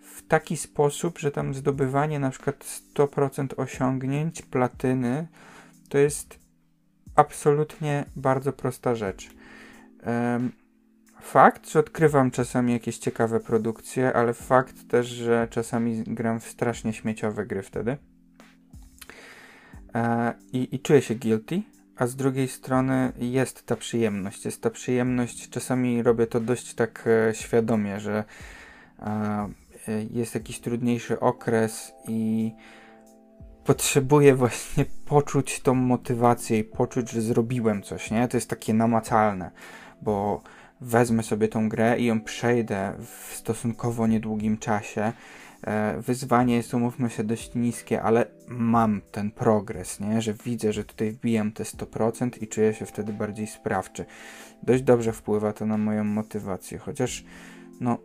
[0.01, 5.28] w taki sposób, że tam zdobywanie na przykład 100% osiągnięć, platyny,
[5.89, 6.39] to jest
[7.16, 9.30] absolutnie bardzo prosta rzecz.
[11.22, 16.93] Fakt, że odkrywam czasami jakieś ciekawe produkcje, ale fakt też, że czasami gram w strasznie
[16.93, 17.97] śmieciowe gry wtedy.
[19.98, 21.62] E, i, i czuję się guilty,
[21.95, 24.45] a z drugiej strony jest ta przyjemność.
[24.45, 28.24] Jest ta przyjemność, czasami robię to dość tak e, świadomie, że
[29.00, 29.48] e,
[30.12, 32.52] jest jakiś trudniejszy okres i
[33.66, 38.28] potrzebuję właśnie poczuć tą motywację i poczuć, że zrobiłem coś, nie?
[38.28, 39.52] To jest takie namacalne,
[40.02, 40.41] bo
[40.82, 45.14] wezmę sobie tą grę i ją przejdę w stosunkowo niedługim czasie
[45.97, 50.22] wyzwanie jest, umówmy się, dość niskie, ale mam ten progres, nie?
[50.22, 54.05] że widzę, że tutaj wbijam te 100% i czuję się wtedy bardziej sprawczy.
[54.64, 57.24] Dość dobrze wpływa to na moją motywację, chociaż
[57.82, 57.97] no,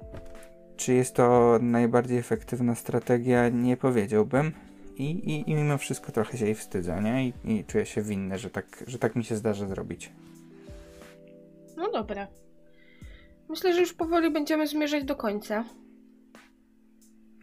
[0.77, 4.53] czy jest to najbardziej efektywna strategia, nie powiedziałbym.
[4.97, 7.27] I, i, i mimo wszystko trochę się jej wstydzę, nie?
[7.27, 10.13] I, I czuję się winny, że tak, że tak mi się zdarza zrobić.
[11.77, 12.27] No dobra.
[13.49, 15.65] Myślę, że już powoli będziemy zmierzać do końca.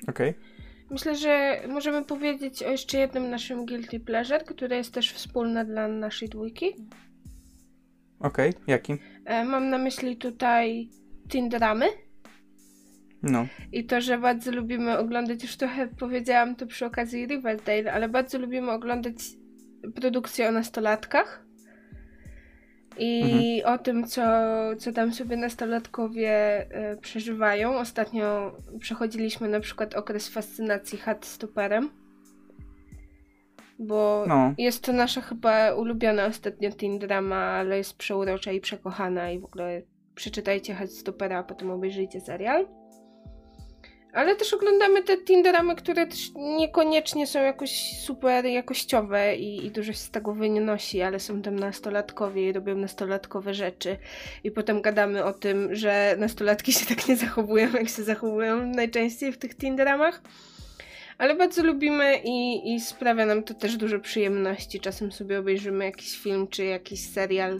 [0.07, 0.29] Okej.
[0.29, 0.59] Okay.
[0.91, 5.87] Myślę, że możemy powiedzieć o jeszcze jednym naszym guilty pleasure, które jest też wspólne dla
[5.87, 6.65] naszej dwójki.
[8.19, 8.61] Okej, okay.
[8.67, 8.97] jakim?
[9.25, 10.89] E, mam na myśli tutaj
[11.29, 11.85] Tindramy.
[13.23, 13.47] No.
[13.71, 18.39] I to, że bardzo lubimy oglądać, już trochę powiedziałam to przy okazji Riverdale, ale bardzo
[18.39, 19.15] lubimy oglądać
[19.95, 21.45] produkcje o nastolatkach.
[22.97, 23.75] I mhm.
[23.75, 24.21] o tym, co,
[24.79, 26.61] co tam sobie nastolatkowie
[26.93, 27.77] y, przeżywają.
[27.77, 31.89] Ostatnio przechodziliśmy na przykład okres fascynacji Hardstopperem.
[33.79, 34.53] Bo no.
[34.57, 39.45] jest to nasza chyba ulubiona ostatnio teen drama, ale jest przeurocza i przekochana i w
[39.45, 39.81] ogóle
[40.15, 42.78] przeczytajcie Hardstopera, a potem obejrzyjcie serial.
[44.13, 47.71] Ale też oglądamy te Tinderamy, które też niekoniecznie są jakoś
[48.05, 52.75] super jakościowe i, i dużo się z tego wynosi, ale są tam nastolatkowie i robią
[52.75, 53.97] nastolatkowe rzeczy.
[54.43, 59.31] I potem gadamy o tym, że nastolatki się tak nie zachowują, jak się zachowują najczęściej
[59.31, 60.21] w tych Tinderamach.
[61.17, 64.79] Ale bardzo lubimy i, i sprawia nam to też dużo przyjemności.
[64.79, 67.59] Czasem sobie obejrzymy jakiś film czy jakiś serial.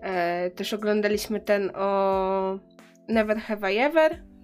[0.00, 2.58] E, też oglądaliśmy ten o
[3.08, 4.35] Never Have I Ever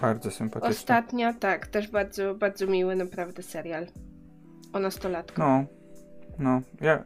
[0.00, 0.70] bardzo sympatyczny.
[0.70, 3.86] Ostatnia, tak, też bardzo, bardzo miły naprawdę serial
[4.72, 5.40] o nastolatku.
[5.40, 5.64] No,
[6.38, 7.04] no, ja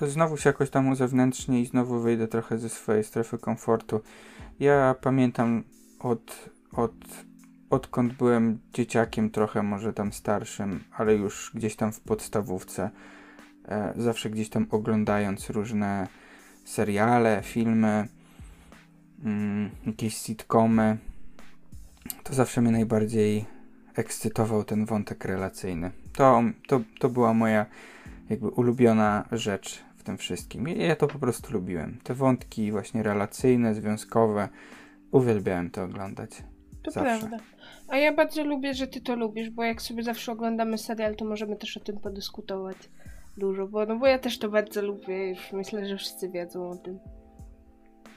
[0.00, 4.00] znowu się jakoś tam uzewnętrznię i znowu wyjdę trochę ze swojej strefy komfortu.
[4.60, 5.64] Ja pamiętam
[6.00, 6.94] od, od
[7.70, 12.90] odkąd byłem dzieciakiem, trochę może tam starszym, ale już gdzieś tam w podstawówce,
[13.68, 16.08] e, zawsze gdzieś tam oglądając różne
[16.64, 18.08] seriale, filmy,
[19.24, 20.98] mm, jakieś sitcomy,
[22.28, 23.44] to zawsze mnie najbardziej
[23.96, 25.90] ekscytował ten wątek relacyjny.
[26.12, 27.66] To, to, to była moja
[28.30, 30.68] jakby ulubiona rzecz w tym wszystkim.
[30.68, 31.98] I ja to po prostu lubiłem.
[32.04, 34.48] Te wątki właśnie relacyjne, związkowe,
[35.10, 36.30] uwielbiałem to oglądać.
[36.82, 37.18] To zawsze.
[37.18, 37.44] prawda.
[37.88, 41.24] A ja bardzo lubię, że ty to lubisz, bo jak sobie zawsze oglądamy serial, to
[41.24, 42.76] możemy też o tym podyskutować
[43.36, 46.76] dużo, bo, no bo ja też to bardzo lubię, już myślę, że wszyscy wiedzą o
[46.76, 46.98] tym.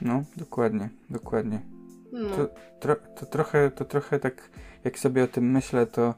[0.00, 1.79] No, dokładnie, dokładnie.
[2.12, 2.36] No.
[2.36, 2.48] To,
[2.80, 4.50] tro, to, trochę, to trochę tak,
[4.84, 6.14] jak sobie o tym myślę, to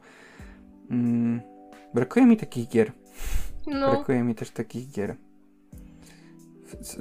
[0.91, 1.41] mm,
[1.93, 2.91] brakuje mi takich gier.
[3.67, 3.91] No.
[3.91, 5.15] Brakuje mi też takich gier.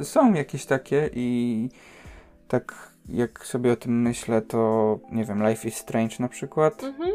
[0.02, 1.68] Są jakieś takie i
[2.48, 7.10] tak jak sobie o tym myślę, to nie wiem, Life is Strange na przykład mhm.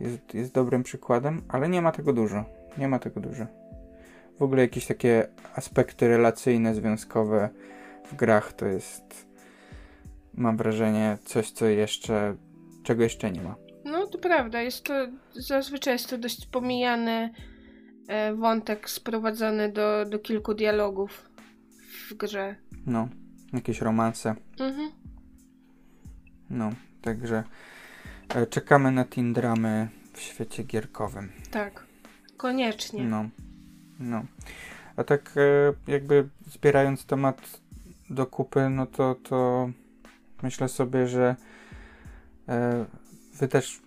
[0.00, 2.44] jest, jest dobrym przykładem, ale nie ma tego dużo.
[2.78, 3.46] Nie ma tego dużo.
[4.38, 7.48] W ogóle jakieś takie aspekty relacyjne, związkowe
[8.04, 9.26] w grach to jest
[10.34, 12.36] mam wrażenie, coś, co jeszcze,
[12.82, 13.54] czego jeszcze nie ma.
[13.84, 14.62] No, to prawda.
[14.62, 14.94] Jest to,
[15.32, 17.30] zazwyczaj jest to dość pomijany
[18.08, 21.30] e, wątek sprowadzony do, do kilku dialogów
[22.10, 22.56] w grze.
[22.86, 23.08] No,
[23.52, 24.34] jakieś romanse.
[24.60, 24.90] Mhm.
[26.50, 26.70] No,
[27.02, 27.44] także
[28.28, 31.32] e, czekamy na teen dramy w świecie gierkowym.
[31.50, 31.86] Tak,
[32.36, 33.04] koniecznie.
[33.04, 33.28] No,
[33.98, 34.24] no.
[34.96, 37.60] A tak e, jakby zbierając temat
[38.10, 39.70] do kupy, no to, to
[40.42, 41.36] myślę sobie, że
[42.48, 42.86] e,
[43.34, 43.82] wy też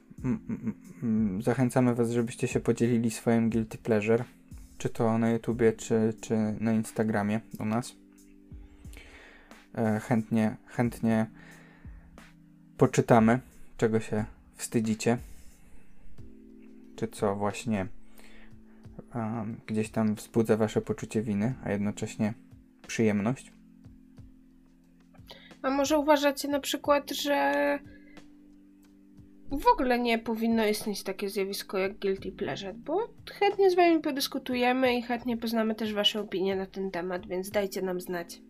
[1.39, 4.23] zachęcamy was, żebyście się podzielili swoim guilty pleasure,
[4.77, 7.95] czy to na YouTubie, czy, czy na Instagramie u nas.
[9.75, 11.25] E, chętnie, chętnie
[12.77, 13.39] poczytamy,
[13.77, 14.25] czego się
[14.55, 15.17] wstydzicie,
[16.95, 17.87] czy co właśnie
[19.67, 22.33] gdzieś tam wzbudza wasze poczucie winy, a jednocześnie
[22.87, 23.51] przyjemność.
[25.65, 27.79] A może uważacie na przykład, że
[29.51, 34.97] w ogóle nie powinno istnieć takie zjawisko jak guilty pleasure, bo chętnie z wami podyskutujemy
[34.97, 38.41] i chętnie poznamy też wasze opinie na ten temat, więc dajcie nam znać.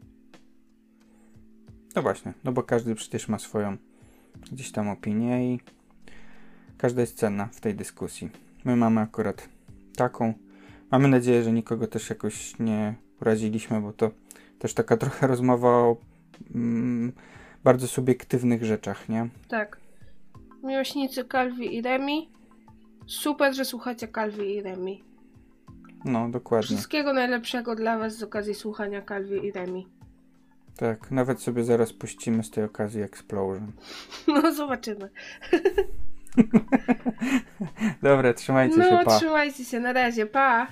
[1.95, 3.77] No właśnie, no bo każdy przecież ma swoją
[4.51, 5.59] gdzieś tam opinię i
[6.77, 8.29] każda jest cenna w tej dyskusji.
[8.65, 9.49] My mamy akurat
[9.97, 10.33] taką.
[10.91, 14.11] Mamy nadzieję, że nikogo też jakoś nie uraziliśmy, bo to
[14.59, 15.97] też taka trochę rozmowa o
[16.55, 17.13] mm,
[17.63, 19.27] bardzo subiektywnych rzeczach, nie?
[19.47, 19.77] Tak.
[20.63, 22.29] Miłośnicy Calvi i Remi.
[23.07, 25.03] Super, że słuchacie Calvi i Remi.
[26.05, 26.67] No, dokładnie.
[26.67, 29.87] Wszystkiego najlepszego dla Was z okazji słuchania Calvi i Remi.
[30.77, 33.71] Tak, nawet sobie zaraz puścimy z tej okazji Explosion.
[34.27, 35.09] No, zobaczymy.
[38.03, 39.11] Dobra, trzymajcie no, się, pa.
[39.11, 40.67] No, trzymajcie się, na razie, pa.